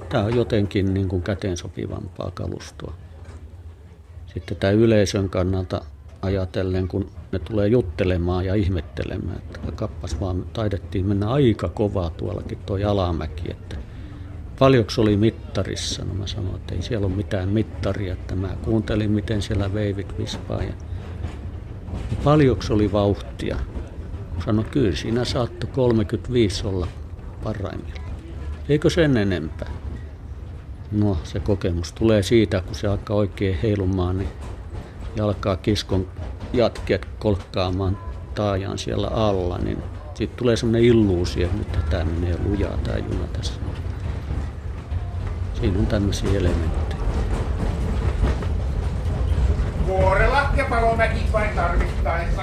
Tämä 0.09 0.23
on 0.23 0.35
jotenkin 0.35 0.93
niin 0.93 1.09
kuin 1.09 1.23
käteen 1.23 1.57
sopivampaa 1.57 2.31
kalustoa. 2.31 2.93
Sitten 4.33 4.57
tämä 4.57 4.71
yleisön 4.71 5.29
kannalta 5.29 5.81
ajatellen, 6.21 6.87
kun 6.87 7.11
ne 7.31 7.39
tulee 7.39 7.67
juttelemaan 7.67 8.45
ja 8.45 8.55
ihmettelemään, 8.55 9.37
että 9.37 9.71
kappas 9.75 10.19
vaan 10.19 10.45
taidettiin 10.53 11.05
mennä 11.05 11.29
aika 11.29 11.69
kovaa 11.69 12.09
tuollakin 12.09 12.57
tuo 12.65 12.77
alamäki, 12.87 13.51
että 13.51 13.75
paljonko 14.61 14.91
oli 14.97 15.17
mittarissa? 15.17 16.05
No 16.05 16.13
mä 16.13 16.27
sanoin, 16.27 16.55
että 16.55 16.75
ei 16.75 16.81
siellä 16.81 17.07
ole 17.07 17.15
mitään 17.15 17.49
mittaria, 17.49 18.13
että 18.13 18.35
mä 18.35 18.47
kuuntelin, 18.61 19.11
miten 19.11 19.41
siellä 19.41 19.73
veivit 19.73 20.17
vispaa 20.17 20.63
ja 20.63 20.73
paljonko 22.23 22.63
oli 22.69 22.91
vauhtia. 22.91 23.57
Sanoin, 24.45 24.67
kyllä 24.67 24.95
siinä 24.95 25.25
saattoi 25.25 25.69
35 25.73 26.67
olla 26.67 26.87
parhaimmillaan. 27.43 28.11
Eikö 28.69 28.89
sen 28.89 29.17
enempää? 29.17 29.71
No 30.91 31.17
se 31.23 31.39
kokemus 31.39 31.91
tulee 31.91 32.23
siitä, 32.23 32.61
kun 32.65 32.75
se 32.75 32.87
alkaa 32.87 33.17
oikein 33.17 33.57
heilumaan, 33.63 34.17
niin 34.17 34.29
ja 35.15 35.25
alkaa 35.25 35.57
kiskon 35.57 36.07
jatkeet 36.53 37.07
kolkkaamaan 37.19 37.97
taajaan 38.35 38.77
siellä 38.77 39.07
alla, 39.07 39.57
niin 39.57 39.77
sitten 40.13 40.37
tulee 40.37 40.57
semmoinen 40.57 40.83
illuusio, 40.83 41.49
että 41.61 41.79
tämä 41.89 42.03
menee 42.03 42.37
lujaa 42.45 42.77
tämä 42.77 42.97
juna 42.97 43.27
tässä. 43.33 43.70
Siinä 45.61 45.79
on 45.79 45.87
tämmöisiä 45.87 46.29
elementtejä. 46.29 47.01
Vuorella 49.87 50.49
ja 50.57 50.65
palomäki 50.69 51.19
vain 51.33 51.55
tarvittaessa. 51.55 52.41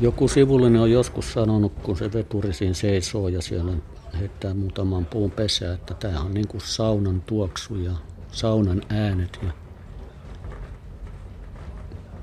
Joku 0.00 0.28
sivullinen 0.28 0.80
on 0.82 0.90
joskus 0.90 1.32
sanonut, 1.32 1.72
kun 1.82 1.96
se 1.96 2.12
veturi 2.12 2.52
siinä 2.52 2.74
seisoo 2.74 3.28
ja 3.28 3.42
siellä 3.42 3.72
heittää 4.20 4.54
muutaman 4.54 5.04
puun 5.04 5.30
pesää, 5.30 5.74
että 5.74 5.94
tämä 5.94 6.20
on 6.20 6.34
niin 6.34 6.48
kuin 6.48 6.60
saunan 6.60 7.20
tuoksu 7.20 7.76
ja 7.76 7.92
saunan 8.32 8.82
äänet. 8.88 9.38
Ja 9.42 9.67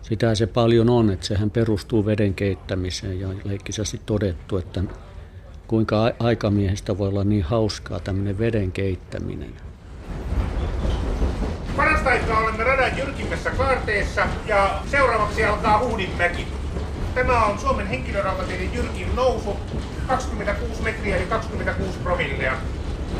sitä 0.10 0.36
se 0.36 0.48
paljon 0.48 0.90
on, 0.90 1.12
että 1.12 1.26
sehän 1.26 1.52
perustuu 1.52 2.06
veden 2.06 2.34
keittämiseen 2.34 3.20
ja 3.20 3.30
leikkisesti 3.44 4.02
todettu, 4.06 4.58
että 4.58 4.84
kuinka 5.68 6.12
aikamiehestä 6.20 6.98
voi 6.98 7.08
olla 7.08 7.24
niin 7.24 7.44
hauskaa 7.44 8.00
tämmöinen 8.00 8.40
veden 8.40 8.72
keittäminen. 8.72 9.54
Parasta 11.78 12.10
aikaa 12.10 12.40
olemme 12.40 12.64
radan 12.64 12.98
jyrkimmässä 12.98 13.52
kaarteessa 13.52 14.28
ja 14.48 14.80
seuraavaksi 14.92 15.46
alkaa 15.46 15.80
Huhdinmäki. 15.80 16.48
Tämä 17.16 17.46
on 17.46 17.60
Suomen 17.60 17.88
henkilörautateiden 17.88 18.74
jyrkin 18.74 19.16
nousu, 19.16 19.58
26 20.08 20.82
metriä 20.82 21.18
eli 21.18 21.26
26 21.26 22.00
promillea 22.00 22.54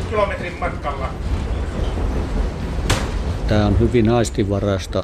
kilometrin 0.10 0.60
matkalla. 0.60 1.10
Tämä 3.48 3.66
on 3.66 3.80
hyvin 3.80 4.10
aistivaraista 4.10 5.04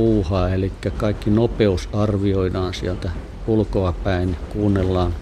puuhaa, 0.00 0.48
eli 0.48 0.72
kaikki 0.96 1.30
nopeus 1.30 1.88
arvioidaan 1.92 2.74
sieltä 2.74 3.10
ulkoa 3.46 3.92
päin, 3.92 4.36
kuunnellaan 4.52 5.14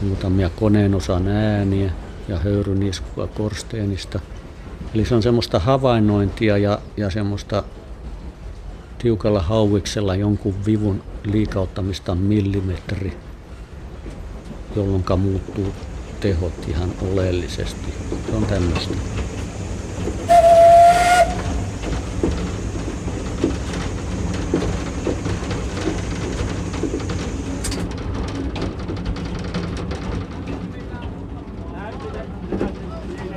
muutamia 0.00 0.50
koneen 0.56 0.94
osan 0.94 1.28
ääniä 1.28 1.92
ja 2.28 2.38
höyryniskua 2.38 3.26
korsteenista. 3.26 4.20
Eli 4.94 5.04
se 5.04 5.14
on 5.14 5.22
semmoista 5.22 5.58
havainnointia 5.58 6.58
ja, 6.58 6.78
ja 6.96 7.10
semmoista 7.10 7.64
tiukalla 8.98 9.42
hauiksella 9.42 10.14
jonkun 10.14 10.54
vivun 10.66 11.02
liikauttamista 11.24 12.14
millimetri, 12.14 13.16
jolloin 14.76 15.04
muuttuu 15.16 15.72
tehot 16.20 16.68
ihan 16.68 16.90
oleellisesti. 17.12 17.94
Se 18.26 18.36
on 18.36 18.44
tämmöistä. 18.44 18.94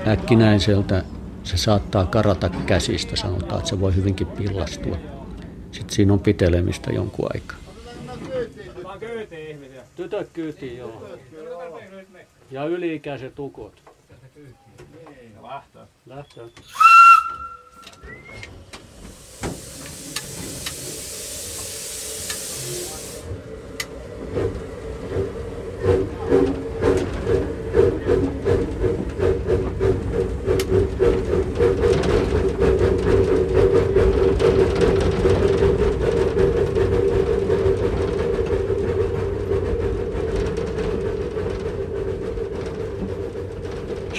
Äkkinäiseltä 0.07 1.03
se 1.43 1.57
saattaa 1.57 2.05
karata 2.05 2.49
käsistä, 2.49 3.15
sanotaan, 3.15 3.59
että 3.59 3.69
se 3.69 3.79
voi 3.79 3.95
hyvinkin 3.95 4.27
pillastua. 4.27 4.97
Sitten 5.71 5.95
siinä 5.95 6.13
on 6.13 6.19
pitelemistä 6.19 6.91
jonkun 6.91 7.29
aikaa. 7.33 7.57
Tytöt 9.95 10.29
kyytiin, 10.33 10.77
joo. 10.77 11.01
Ja 12.51 12.65
yli-ikäiset 12.65 13.39
ukot. 13.39 13.83
Lähtö. 15.43 15.79
Lähtö. 16.05 16.49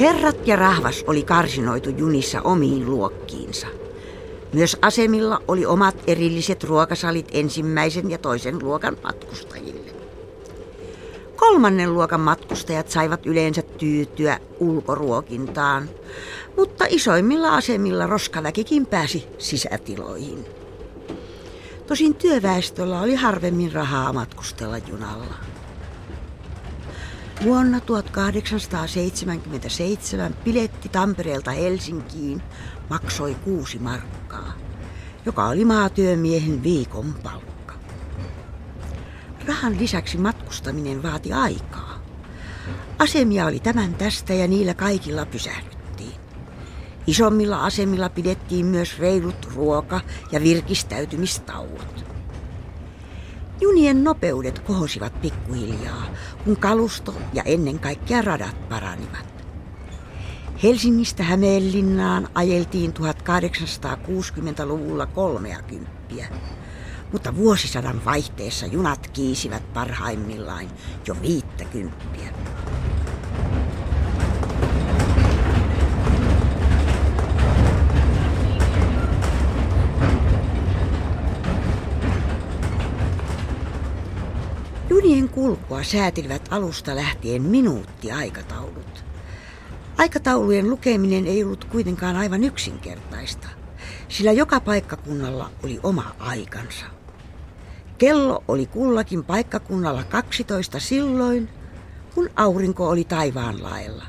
Herrat 0.06 0.46
ja 0.46 0.56
rahvas 0.56 1.04
oli 1.06 1.22
karsinoitu 1.22 1.90
junissa 1.90 2.42
omiin 2.42 2.90
luokkiinsa. 2.90 3.66
Myös 4.52 4.76
asemilla 4.82 5.42
oli 5.48 5.66
omat 5.66 5.96
erilliset 6.06 6.64
ruokasalit 6.64 7.28
ensimmäisen 7.32 8.10
ja 8.10 8.18
toisen 8.18 8.58
luokan 8.62 8.96
matkustajille. 9.02 9.90
Kolmannen 11.36 11.94
luokan 11.94 12.20
matkustajat 12.20 12.88
saivat 12.88 13.26
yleensä 13.26 13.62
tyytyä 13.62 14.40
ulkoruokintaan, 14.60 15.88
mutta 16.56 16.84
isoimmilla 16.88 17.56
asemilla 17.56 18.06
roskaväkikin 18.06 18.86
pääsi 18.86 19.26
sisätiloihin. 19.38 20.44
Tosin 21.86 22.14
työväestöllä 22.14 23.00
oli 23.00 23.14
harvemmin 23.14 23.72
rahaa 23.72 24.12
matkustella 24.12 24.78
junalla. 24.78 25.34
Vuonna 27.44 27.80
1877 27.80 30.34
piletti 30.44 30.88
Tampereelta 30.88 31.50
Helsinkiin 31.50 32.42
maksoi 32.90 33.34
kuusi 33.34 33.78
markkaa, 33.78 34.52
joka 35.26 35.46
oli 35.46 35.64
maatyömiehen 35.64 36.62
viikon 36.62 37.14
palkka. 37.22 37.74
Rahan 39.46 39.78
lisäksi 39.78 40.18
matkustaminen 40.18 41.02
vaati 41.02 41.32
aikaa. 41.32 42.02
Asemia 42.98 43.46
oli 43.46 43.60
tämän 43.60 43.94
tästä 43.94 44.34
ja 44.34 44.48
niillä 44.48 44.74
kaikilla 44.74 45.26
pysähdyttiin. 45.26 46.20
Isommilla 47.06 47.64
asemilla 47.64 48.08
pidettiin 48.08 48.66
myös 48.66 48.98
reilut 48.98 49.48
ruoka- 49.54 50.00
ja 50.32 50.42
virkistäytymistauot. 50.42 52.05
Junien 53.60 54.04
nopeudet 54.04 54.58
kohosivat 54.58 55.20
pikkuhiljaa, 55.20 56.06
kun 56.44 56.56
kalusto 56.56 57.14
ja 57.32 57.42
ennen 57.42 57.78
kaikkea 57.78 58.22
radat 58.22 58.68
paranivat. 58.68 59.44
Helsingistä 60.62 61.22
Hämeenlinnaan 61.22 62.28
ajeltiin 62.34 62.92
1860-luvulla 62.92 65.06
30, 65.06 65.90
mutta 67.12 67.36
vuosisadan 67.36 68.04
vaihteessa 68.04 68.66
junat 68.66 69.10
kiisivät 69.12 69.72
parhaimmillaan 69.72 70.66
jo 71.06 71.16
50. 71.22 71.96
kulkua 85.36 85.82
säätilivät 85.82 86.48
alusta 86.50 86.96
lähtien 86.96 87.42
minuuttiaikataulut. 87.42 89.04
Aikataulujen 89.98 90.70
lukeminen 90.70 91.26
ei 91.26 91.44
ollut 91.44 91.64
kuitenkaan 91.64 92.16
aivan 92.16 92.44
yksinkertaista, 92.44 93.48
sillä 94.08 94.32
joka 94.32 94.60
paikkakunnalla 94.60 95.50
oli 95.64 95.80
oma 95.82 96.14
aikansa. 96.18 96.86
Kello 97.98 98.44
oli 98.48 98.66
kullakin 98.66 99.24
paikkakunnalla 99.24 100.04
12 100.04 100.80
silloin, 100.80 101.48
kun 102.14 102.30
aurinko 102.36 102.88
oli 102.88 103.04
taivaan 103.04 103.62
laella. 103.62 104.04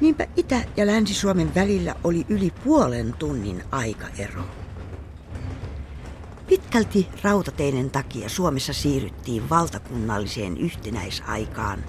Niinpä 0.00 0.26
Itä- 0.36 0.64
ja 0.76 0.86
Länsi-Suomen 0.86 1.54
välillä 1.54 1.94
oli 2.04 2.26
yli 2.28 2.52
puolen 2.64 3.14
tunnin 3.18 3.64
aikaero. 3.70 4.42
Pitkälti 6.52 7.08
rautateiden 7.22 7.90
takia 7.90 8.28
Suomessa 8.28 8.72
siirryttiin 8.72 9.50
valtakunnalliseen 9.50 10.56
yhtenäisaikaan 10.56 11.84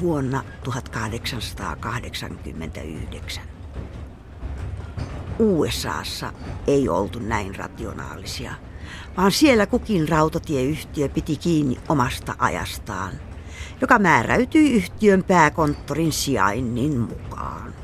vuonna 0.00 0.44
1889. 0.64 3.42
USAssa 5.38 6.32
ei 6.66 6.88
oltu 6.88 7.18
näin 7.18 7.54
rationaalisia, 7.54 8.52
vaan 9.16 9.32
siellä 9.32 9.66
kukin 9.66 10.08
rautatieyhtiö 10.08 11.08
piti 11.08 11.36
kiinni 11.36 11.78
omasta 11.88 12.34
ajastaan, 12.38 13.12
joka 13.80 13.98
määräytyi 13.98 14.72
yhtiön 14.72 15.24
pääkonttorin 15.24 16.12
sijainnin 16.12 16.98
mukaan. 16.98 17.74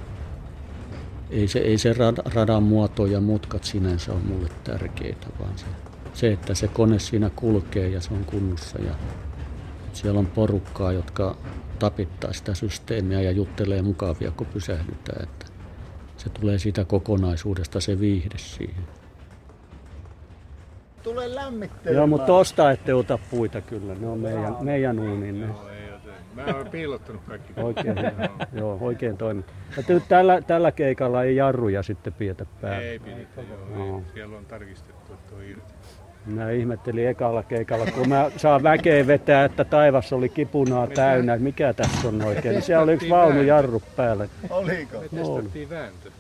Ei 1.31 1.49
se, 1.49 1.59
ei 1.59 1.79
se 1.79 1.95
radan 2.35 2.63
muoto 2.63 3.07
ja 3.07 3.21
mutkat 3.21 3.65
sinänsä 3.65 4.13
ole 4.13 4.21
mulle 4.21 4.49
tärkeitä, 4.65 5.27
vaan 5.39 5.59
se, 5.59 5.67
se, 6.17 6.33
että 6.33 6.55
se 6.55 6.69
kone 6.69 6.99
siinä 6.99 7.31
kulkee 7.37 7.89
ja 7.89 8.01
se 8.01 8.15
on 8.15 8.25
kunnossa 8.25 8.83
ja 8.83 8.95
siellä 9.93 10.21
on 10.21 10.27
porukkaa, 10.27 10.93
jotka 10.93 11.37
tapittaa 11.79 12.33
sitä 12.33 12.55
systeemiä 12.55 13.21
ja 13.21 13.31
juttelee 13.31 13.83
mukavia, 13.83 14.31
kun 14.31 14.47
pysähdytään. 14.47 15.23
Että 15.23 15.47
se 16.17 16.29
tulee 16.29 16.59
siitä 16.59 16.85
kokonaisuudesta 16.85 17.81
se 17.81 18.01
viihde 18.01 18.39
siihen. 18.39 18.85
Tule 21.03 21.35
lämmittelemään. 21.35 21.97
Joo, 21.97 22.07
mutta 22.07 22.27
tosta 22.27 22.71
ette 22.71 22.95
ota 22.95 23.19
puita 23.31 23.61
kyllä. 23.61 23.95
Ne 23.95 24.07
on 24.07 24.19
meidän, 24.19 24.57
meidän 24.61 24.99
uunin. 24.99 25.41
Ne. 25.41 25.47
Mä 26.35 26.45
oon 26.45 26.69
piilottanut 26.71 27.23
kaikki. 27.23 27.53
Oikein, 27.57 27.97
joo, 28.53 28.79
oikein 28.81 29.17
toimi. 29.17 29.45
Ja 29.77 29.83
nyt 29.89 30.03
tällä, 30.09 30.43
tällä 30.43 30.73
keikalla 30.73 31.25
ei 31.25 31.37
jarruja 31.37 31.83
sitten 31.83 32.13
pietä 32.13 32.47
päällä. 32.61 32.81
Ei 32.81 32.99
pidetä, 32.99 33.41
joo. 33.41 33.87
Joo. 33.87 33.99
Ei. 33.99 34.13
Siellä 34.15 34.37
on 34.37 34.47
tarkistettu, 34.47 35.13
että 35.13 35.35
on 35.35 35.43
irti. 35.43 35.76
Mä 36.27 36.51
ihmettelin 36.51 37.09
ekalla 37.09 37.43
keikalla, 37.43 37.87
kun 37.87 38.09
mä 38.09 38.31
saan 38.37 38.63
väkeä 38.63 39.07
vetää, 39.07 39.45
että 39.45 39.65
taivas 39.65 40.13
oli 40.13 40.29
kipunaa 40.29 40.87
täynnä, 40.87 41.35
että 41.35 41.45
mikä 41.45 41.73
tässä 41.73 42.09
on 42.09 42.23
oikein. 42.23 42.53
Niin 42.53 42.63
siellä 42.63 42.83
oli 42.83 42.93
yksi 42.93 43.11
vaunujarru 43.11 43.83
päällä. 43.97 44.29
Oliko? 44.51 45.01
Me 45.01 45.09
testattiin 45.19 45.71
vääntö. 45.71 46.11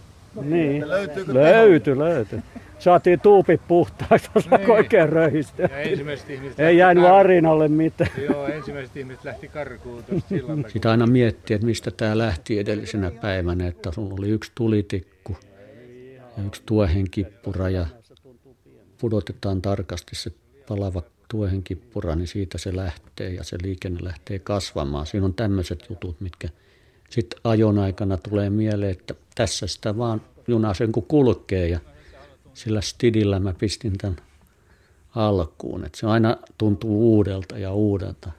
Niin, 0.42 0.88
Löytyykö 0.88 1.34
löytyi, 1.34 1.98
löytyi. 1.98 2.38
Saatiin 2.78 3.20
tuupit 3.20 3.60
puhtaaksi, 3.68 4.30
osaako 4.34 4.56
Niin. 4.58 4.70
oikein 4.70 5.08
röhistä. 5.08 5.62
Ja 5.62 5.78
ensimmäiset 5.78 6.30
ihmiset 6.30 6.60
Ei 6.60 6.76
jäänyt 6.76 7.04
kar- 7.04 7.08
Arinalle 7.08 7.68
mitään. 7.68 8.10
Joo, 8.30 8.46
ensimmäiset 8.46 8.96
ihmiset 8.96 9.24
lähti 9.24 9.48
karkuun 9.48 10.04
tuosta. 10.04 10.28
Sitten 10.72 10.90
aina 10.90 11.06
miettii, 11.06 11.54
että 11.54 11.66
mistä 11.66 11.90
tämä 11.90 12.18
lähti 12.18 12.58
edellisenä 12.58 13.10
päivänä, 13.10 13.66
että 13.66 13.92
sulla 13.92 14.14
oli 14.18 14.28
yksi 14.28 14.52
tulitikku 14.54 15.36
ja 16.36 16.42
yksi 16.46 16.62
tuohenkippura 16.66 17.68
ja 17.68 17.86
pudotetaan 18.98 19.62
tarkasti 19.62 20.16
se 20.16 20.32
palava 20.68 21.02
tuohenkippura, 21.28 22.14
niin 22.14 22.28
siitä 22.28 22.58
se 22.58 22.76
lähtee 22.76 23.30
ja 23.30 23.44
se 23.44 23.56
liikenne 23.62 24.04
lähtee 24.04 24.38
kasvamaan. 24.38 25.06
Siinä 25.06 25.26
on 25.26 25.34
tämmöiset 25.34 25.86
jutut, 25.90 26.20
mitkä 26.20 26.48
sitten 27.10 27.40
ajon 27.44 27.78
aikana 27.78 28.16
tulee 28.16 28.50
mieleen, 28.50 28.92
että 28.92 29.14
tässä 29.34 29.66
sitä 29.66 29.98
vaan 29.98 30.22
juna 30.48 30.74
sen 30.74 30.92
kun 30.92 31.02
kulkee 31.02 31.68
ja 31.68 31.80
sillä 32.54 32.80
stidillä 32.80 33.40
mä 33.40 33.52
pistin 33.52 33.98
tämän 33.98 34.16
alkuun. 35.14 35.84
Että 35.84 35.98
se 35.98 36.06
aina 36.06 36.36
tuntuu 36.58 37.16
uudelta 37.16 37.58
ja 37.58 37.72
uudelta 37.72 38.30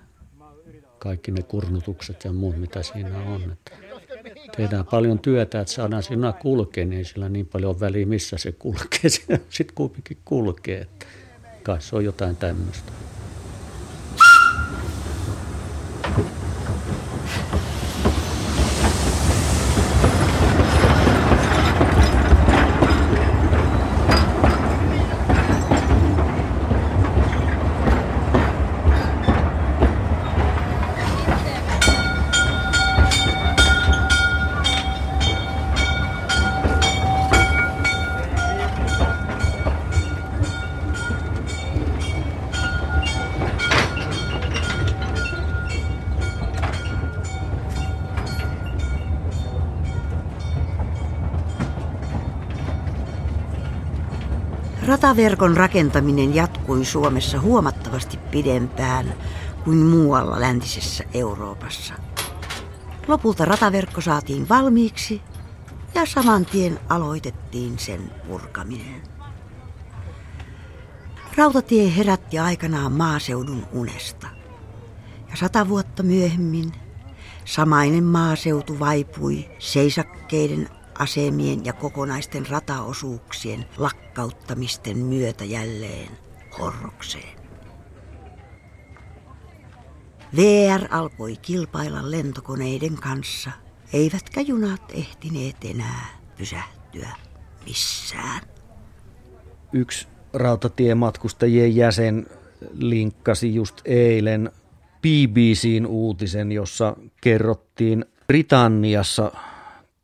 kaikki 1.00 1.32
ne 1.32 1.44
kurnutukset 1.44 2.24
ja 2.24 2.34
muut, 2.34 2.58
mitä 2.58 2.84
siinä 2.84 3.20
on. 3.20 3.52
Että 3.52 3.87
tehdään 4.58 4.86
paljon 4.86 5.20
työtä, 5.20 5.62
että 5.62 5.74
saadaan 5.74 6.04
siinä 6.04 6.34
kulkea, 6.34 6.86
niin 6.86 6.98
ei 6.98 7.06
sillä 7.06 7.30
niin 7.30 7.46
paljon 7.46 7.80
väliä, 7.80 8.06
missä 8.06 8.38
se 8.38 8.52
kulkee. 8.52 9.10
Se 9.10 9.42
sitten 9.50 9.76
kuitenkin 9.76 10.18
kulkee. 10.26 10.82
Että 10.82 11.06
kai 11.64 11.82
se 11.82 11.96
on 11.96 12.06
jotain 12.06 12.36
tämmöistä. 12.36 12.92
Rataverkon 54.88 55.58
rakentaminen 55.58 56.36
jatkui 56.36 56.86
Suomessa 56.86 57.40
huomattavasti 57.40 58.18
pidempään 58.18 59.14
kuin 59.64 59.78
muualla 59.78 60.42
läntisessä 60.42 61.04
Euroopassa. 61.14 61.94
Lopulta 63.08 63.46
rataverkko 63.46 64.02
saatiin 64.02 64.50
valmiiksi 64.50 65.22
ja 65.96 66.06
saman 66.06 66.46
tien 66.46 66.80
aloitettiin 66.90 67.80
sen 67.80 68.12
purkaminen. 68.28 69.02
Rautatie 71.38 71.96
herätti 71.98 72.40
aikanaan 72.40 72.92
maaseudun 72.92 73.68
unesta. 73.72 74.28
Ja 75.30 75.36
sata 75.36 75.70
vuotta 75.70 76.04
myöhemmin 76.04 76.72
samainen 77.46 78.04
maaseutu 78.04 78.80
vaipui 78.80 79.50
seisakkeiden 79.60 80.70
asemien 81.00 81.66
ja 81.66 81.74
kokonaisten 81.74 82.48
rataosuuksien 82.50 83.66
lakkauttamisten 83.78 84.98
myötä 84.98 85.46
jälleen 85.46 86.10
horrokseen. 86.60 87.38
VR 90.36 90.88
alkoi 90.90 91.36
kilpailla 91.42 92.12
lentokoneiden 92.12 92.96
kanssa, 92.96 93.52
eivätkä 93.94 94.42
junat 94.42 94.82
ehtineet 94.94 95.56
enää 95.66 96.06
pysähtyä 96.38 97.10
missään. 97.66 98.42
Yksi 99.74 100.08
rautatiematkustajien 100.34 101.76
jäsen 101.76 102.28
linkkasi 102.74 103.56
just 103.56 103.82
eilen 103.86 104.52
BBCn 105.02 105.86
uutisen, 105.86 106.52
jossa 106.52 106.96
kerrottiin 107.22 108.06
Britanniassa 108.28 109.32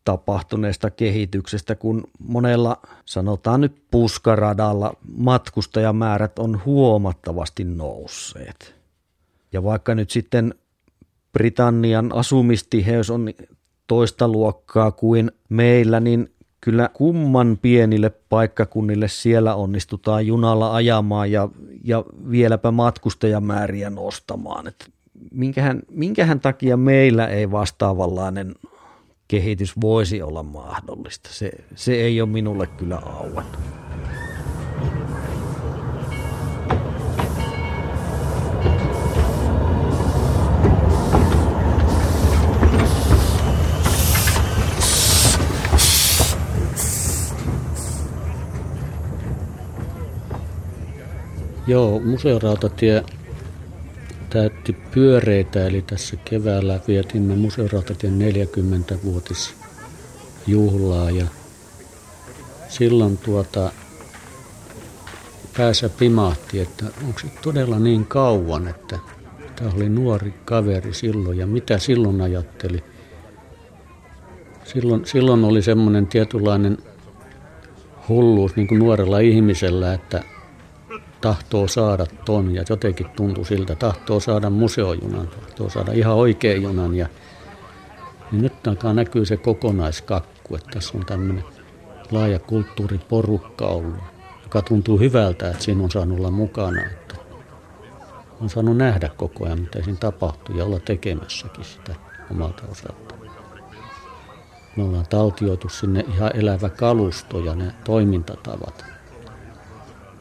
tapahtuneesta 0.04 0.92
kehityksestä, 0.92 1.76
kun 1.76 2.04
monella, 2.20 2.78
sanotaan 3.06 3.62
nyt 3.62 3.76
puskaradalla, 3.92 4.94
matkustajamäärät 5.18 6.40
on 6.40 6.62
huomattavasti 6.66 7.64
nousseet. 7.64 8.76
Ja 9.52 9.64
vaikka 9.64 9.96
nyt 9.96 10.10
sitten 10.10 10.56
Britannian 11.34 12.12
asumistiheys 12.16 13.10
on 13.10 13.30
toista 13.88 14.28
luokkaa 14.28 14.92
kuin 14.92 15.32
meillä, 15.50 16.00
niin 16.00 16.34
kyllä 16.62 16.90
kumman 16.94 17.58
pienille 17.62 18.10
paikkakunnille 18.10 19.08
siellä 19.08 19.56
onnistutaan 19.56 20.28
junalla 20.28 20.76
ajamaan 20.76 21.32
ja, 21.32 21.50
ja 21.84 22.04
vieläpä 22.30 22.72
matkustajamääriä 22.72 23.90
nostamaan. 23.90 24.68
Et 24.68 24.92
minkähän, 25.32 25.82
minkähän 25.92 26.40
takia 26.40 26.78
meillä 26.78 27.28
ei 27.28 27.52
vastaavanlainen 27.52 28.56
kehitys 29.28 29.74
voisi 29.82 30.22
olla 30.22 30.44
mahdollista. 30.44 31.30
Se, 31.34 31.52
se 31.76 31.94
ei 31.94 32.22
ole 32.22 32.30
minulle 32.30 32.68
kyllä 32.68 32.98
auennut. 32.98 33.58
Joo, 51.68 52.00
museorautatie 52.00 53.04
täytti 54.34 54.74
pyöreitä, 54.74 55.68
eli 55.68 55.82
tässä 55.82 56.18
keväällä 56.26 56.80
vietimme 56.88 57.36
museorautatien 57.36 58.20
40-vuotisjuhlaa 58.20 61.12
ja 61.12 61.26
silloin 62.70 63.18
tuota, 63.18 63.72
päässä 65.58 65.90
pimahti, 65.90 66.60
että 66.60 66.86
onko 67.08 67.20
se 67.20 67.28
todella 67.42 67.80
niin 67.80 68.06
kauan, 68.06 68.68
että 68.68 69.00
tämä 69.56 69.72
oli 69.76 69.90
nuori 69.90 70.34
kaveri 70.46 70.94
silloin 70.94 71.38
ja 71.38 71.48
mitä 71.48 71.78
silloin 71.78 72.22
ajatteli. 72.22 72.84
Silloin, 74.64 75.06
silloin 75.06 75.44
oli 75.44 75.62
semmoinen 75.62 76.08
tietynlainen 76.08 76.78
hulluus 78.10 78.56
niin 78.56 78.68
kuin 78.68 78.80
nuorella 78.80 79.20
ihmisellä, 79.20 79.94
että 79.94 80.24
tahtoo 81.24 81.68
saada 81.68 82.06
ton 82.26 82.56
ja 82.56 82.64
jotenkin 82.70 83.10
tuntui 83.16 83.46
siltä, 83.46 83.76
tahtoo 83.76 84.20
saada 84.20 84.50
museojunan, 84.50 85.28
tahtoo 85.28 85.70
saada 85.70 85.92
ihan 85.92 86.16
oikean 86.16 86.62
junan 86.62 86.96
ja 86.96 87.08
niin 88.32 88.42
nyt 88.42 88.68
alkaa 88.68 88.94
näkyy 88.94 89.26
se 89.26 89.38
kokonaiskakku, 89.38 90.56
että 90.56 90.70
tässä 90.74 90.98
on 90.98 91.06
tämmöinen 91.06 91.44
laaja 92.12 92.40
kulttuuriporukka 92.40 93.66
ollut, 93.66 94.04
joka 94.44 94.62
tuntuu 94.62 95.00
hyvältä, 95.00 95.50
että 95.50 95.64
siinä 95.64 95.84
on 95.84 95.92
saanut 95.92 96.20
olla 96.20 96.32
mukana, 96.32 96.82
että 96.82 97.16
on 98.42 98.50
saanut 98.50 98.78
nähdä 98.78 99.10
koko 99.18 99.46
ajan, 99.46 99.60
mitä 99.60 99.84
siinä 99.84 100.00
tapahtuu 100.00 100.58
ja 100.58 100.66
olla 100.66 100.80
tekemässäkin 100.80 101.66
sitä 101.66 101.96
omalta 102.32 102.64
osalta. 102.72 103.16
Me 104.76 104.84
ollaan 104.84 105.08
taltioitu 105.10 105.70
sinne 105.70 106.06
ihan 106.16 106.32
elävä 106.36 106.70
kalusto 106.70 107.40
ja 107.40 107.56
ne 107.56 107.74
toimintatavat. 107.84 108.93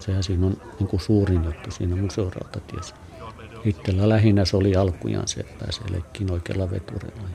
Sehän 0.04 0.22
siinä 0.22 0.46
on 0.46 0.56
niin 0.80 0.88
kuin 0.88 1.00
suurin 1.00 1.44
juttu 1.44 1.70
siinä 1.70 1.96
museorautatiessä. 1.96 2.94
Itsellä 3.64 4.08
lähinnä 4.08 4.44
se 4.44 4.56
oli 4.56 4.76
alkujaan 4.76 5.28
se, 5.28 5.40
että 5.40 5.64
pääsee 5.64 5.84
leikkiin 5.90 6.32
oikealla 6.32 6.70
veturilla. 6.70 7.28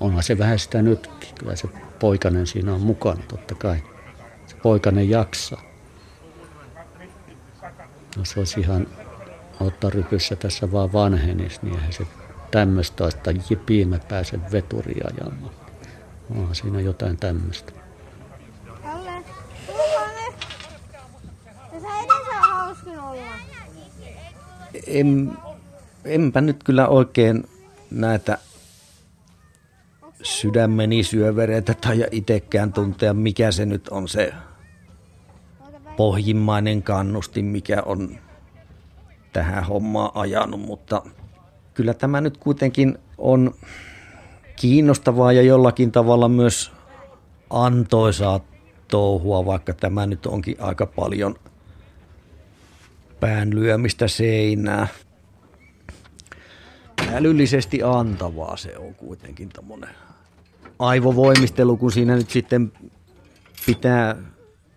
Onhan 0.00 0.22
se 0.22 0.38
vähän 0.38 0.58
sitä 0.58 0.82
nytkin. 0.82 1.34
Kyllä 1.38 1.56
se 1.56 1.68
poikanen 2.00 2.46
siinä 2.46 2.74
on 2.74 2.80
mukana 2.80 3.22
totta 3.28 3.54
kai. 3.54 3.82
Se 4.46 4.56
poikanen 4.62 5.10
jaksaa. 5.10 5.62
Jos 8.16 8.36
olisi 8.36 8.60
ihan 8.60 8.86
ottarypyssä 9.60 10.36
tässä 10.36 10.72
vaan 10.72 10.92
vanhenis, 10.92 11.62
niin 11.62 11.74
eihän 11.74 11.92
se 11.92 12.06
tämmöistä 12.50 13.04
olisi, 13.04 13.16
että 13.16 13.30
jipiin 13.50 13.88
mä 13.88 13.98
pääsen 14.08 14.52
veturia 14.52 15.08
ajamaan. 15.14 15.54
Onhan 16.30 16.54
siinä 16.54 16.80
jotain 16.80 17.16
tämmöistä. 17.16 17.72
Kalle, 18.82 19.24
Tuumanen! 19.66 20.32
Tässä 21.70 21.88
edessä 21.98 22.30
on 22.30 22.42
hauskin 22.42 23.00
olla. 23.00 23.22
En, 24.86 25.32
enpä 26.04 26.40
nyt 26.40 26.64
kyllä 26.64 26.88
oikein 26.88 27.44
näitä 27.90 28.38
sydämeni 30.22 31.02
syövereitä 31.02 31.74
tai 31.74 32.04
itsekään 32.10 32.72
tuntea, 32.72 33.14
mikä 33.14 33.52
se 33.52 33.66
nyt 33.66 33.88
on 33.88 34.08
se 34.08 34.32
pohjimmainen 35.96 36.82
kannustin, 36.82 37.44
mikä 37.44 37.82
on 37.86 38.18
tähän 39.32 39.64
hommaan 39.64 40.10
ajanut, 40.14 40.60
mutta 40.60 41.02
kyllä 41.74 41.94
tämä 41.94 42.20
nyt 42.20 42.36
kuitenkin 42.36 42.98
on 43.18 43.54
kiinnostavaa 44.56 45.32
ja 45.32 45.42
jollakin 45.42 45.92
tavalla 45.92 46.28
myös 46.28 46.72
antoisaa 47.50 48.40
touhua, 48.88 49.44
vaikka 49.44 49.74
tämä 49.74 50.06
nyt 50.06 50.26
onkin 50.26 50.56
aika 50.60 50.86
paljon 50.86 51.34
pään 53.20 53.54
lyömistä 53.54 54.08
seinää. 54.08 54.88
Älyllisesti 57.12 57.82
antavaa 57.82 58.56
se 58.56 58.76
on 58.76 58.94
kuitenkin 58.94 59.48
tämmöinen 59.48 59.90
aivovoimistelu, 60.78 61.76
kun 61.76 61.92
siinä 61.92 62.16
nyt 62.16 62.30
sitten 62.30 62.72
pitää 63.66 64.16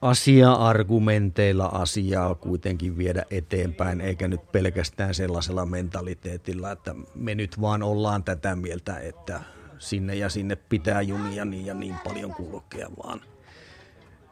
asia-argumenteilla 0.01 1.65
asiaa 1.65 2.35
kuitenkin 2.35 2.97
viedä 2.97 3.25
eteenpäin, 3.31 4.01
eikä 4.01 4.27
nyt 4.27 4.51
pelkästään 4.51 5.13
sellaisella 5.13 5.65
mentaliteetilla, 5.65 6.71
että 6.71 6.95
me 7.15 7.35
nyt 7.35 7.61
vaan 7.61 7.83
ollaan 7.83 8.23
tätä 8.23 8.55
mieltä, 8.55 8.99
että 8.99 9.41
sinne 9.79 10.15
ja 10.15 10.29
sinne 10.29 10.55
pitää 10.55 11.01
junia 11.01 11.45
niin 11.45 11.65
ja 11.65 11.73
niin 11.73 11.95
paljon 12.03 12.33
kulkea, 12.33 12.89
vaan 13.03 13.21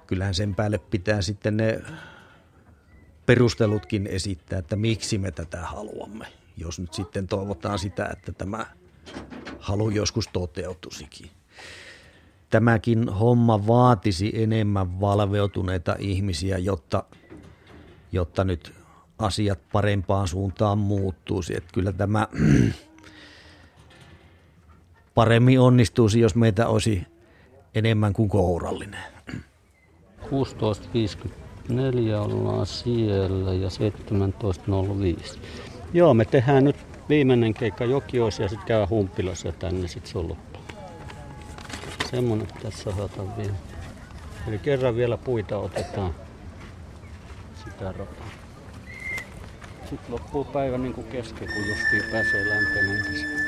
kyllähän 0.08 0.34
sen 0.34 0.56
päälle 0.56 0.78
pitää 0.78 1.22
sitten 1.22 1.58
ne 1.58 1.82
perustelutkin 3.28 4.08
esittää, 4.08 4.60
että 4.60 4.76
miksi 4.76 5.18
me 5.18 5.32
tätä 5.32 5.62
haluamme, 5.62 6.26
jos 6.58 6.80
nyt 6.80 6.94
sitten 6.94 7.28
toivotaan 7.28 7.80
sitä, 7.80 8.10
että 8.14 8.32
tämä 8.32 8.66
halu 9.60 9.90
joskus 9.90 10.30
toteutusikin 10.34 11.32
tämäkin 12.50 13.10
homma 13.10 13.68
vaatisi 13.68 14.32
enemmän 14.44 15.00
valveutuneita 15.00 15.96
ihmisiä, 16.00 16.58
jotta, 16.58 17.04
jotta 18.12 18.44
nyt 18.44 18.74
asiat 19.20 19.60
parempaan 19.72 20.28
suuntaan 20.28 20.78
muuttuisi. 20.78 21.58
Että 21.58 21.70
kyllä 21.74 21.92
tämä 21.92 22.28
paremmin 25.16 25.60
onnistuisi, 25.60 26.20
jos 26.20 26.36
meitä 26.36 26.68
olisi 26.68 27.04
enemmän 27.76 28.14
kuin 28.14 28.30
kourallinen. 28.30 29.04
16.54 31.70 32.16
ollaan 32.16 32.66
siellä 32.66 33.54
ja 33.54 33.70
17.05. 35.30 35.40
Joo, 35.94 36.14
me 36.14 36.26
tehdään 36.26 36.64
nyt 36.64 36.76
viimeinen 37.10 37.54
keikka 37.54 37.86
Jokioissa 37.86 38.44
ja 38.44 38.50
sitten 38.50 38.68
käy 38.68 38.86
Humpilassa 38.90 39.52
tänne 39.52 39.88
sitten 39.88 40.12
se 40.12 40.18
on 40.18 40.30
loppu. 40.30 40.60
Semmonen 42.12 42.48
tässä 42.64 42.90
otetaan 42.90 43.38
vielä. 43.38 43.54
Eli 44.48 44.60
kerran 44.60 44.96
vielä 44.96 45.18
puita 45.18 45.58
otetaan 45.58 46.16
sitä 47.64 47.86
rataa. 47.86 48.30
Sitten 49.90 50.12
loppuu 50.12 50.44
päivä 50.46 50.78
niin 50.78 50.94
kuin 50.94 51.08
kesken, 51.08 51.48
kun 51.48 51.68
justiin 51.68 52.04
pääsee 52.12 52.50
lämpenemään. 52.50 53.48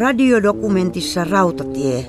Radiodokumentissa 0.00 1.24
Rautatie 1.24 2.06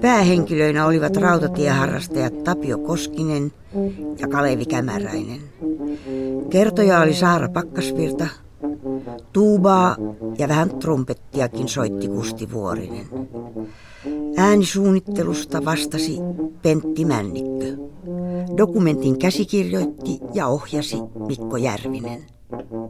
päähenkilöinä 0.00 0.86
olivat 0.86 1.16
rautatieharrastajat 1.16 2.44
Tapio 2.44 2.78
Koskinen 2.78 3.52
ja 4.18 4.28
Kalevi 4.28 4.64
Kämäräinen. 4.64 5.40
Kertoja 6.50 7.00
oli 7.00 7.14
Saara 7.14 7.48
Pakkasvirta, 7.48 8.26
tuubaa 9.32 9.96
ja 10.38 10.48
vähän 10.48 10.70
trumpettiakin 10.70 11.68
soitti 11.68 12.08
Kusti 12.08 12.52
Vuorinen. 12.52 13.06
Äänisuunnittelusta 14.36 15.64
vastasi 15.64 16.18
Pentti 16.62 17.04
Männikkö. 17.04 17.76
Dokumentin 18.56 19.18
käsikirjoitti 19.18 20.20
ja 20.34 20.46
ohjasi 20.46 20.96
Mikko 21.26 21.56
Järvinen. 21.56 22.24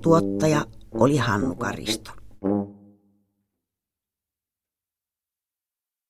Tuottaja 0.03 0.64
oli 0.94 1.16
Hannu 1.16 1.55
Karisto. 1.55 2.11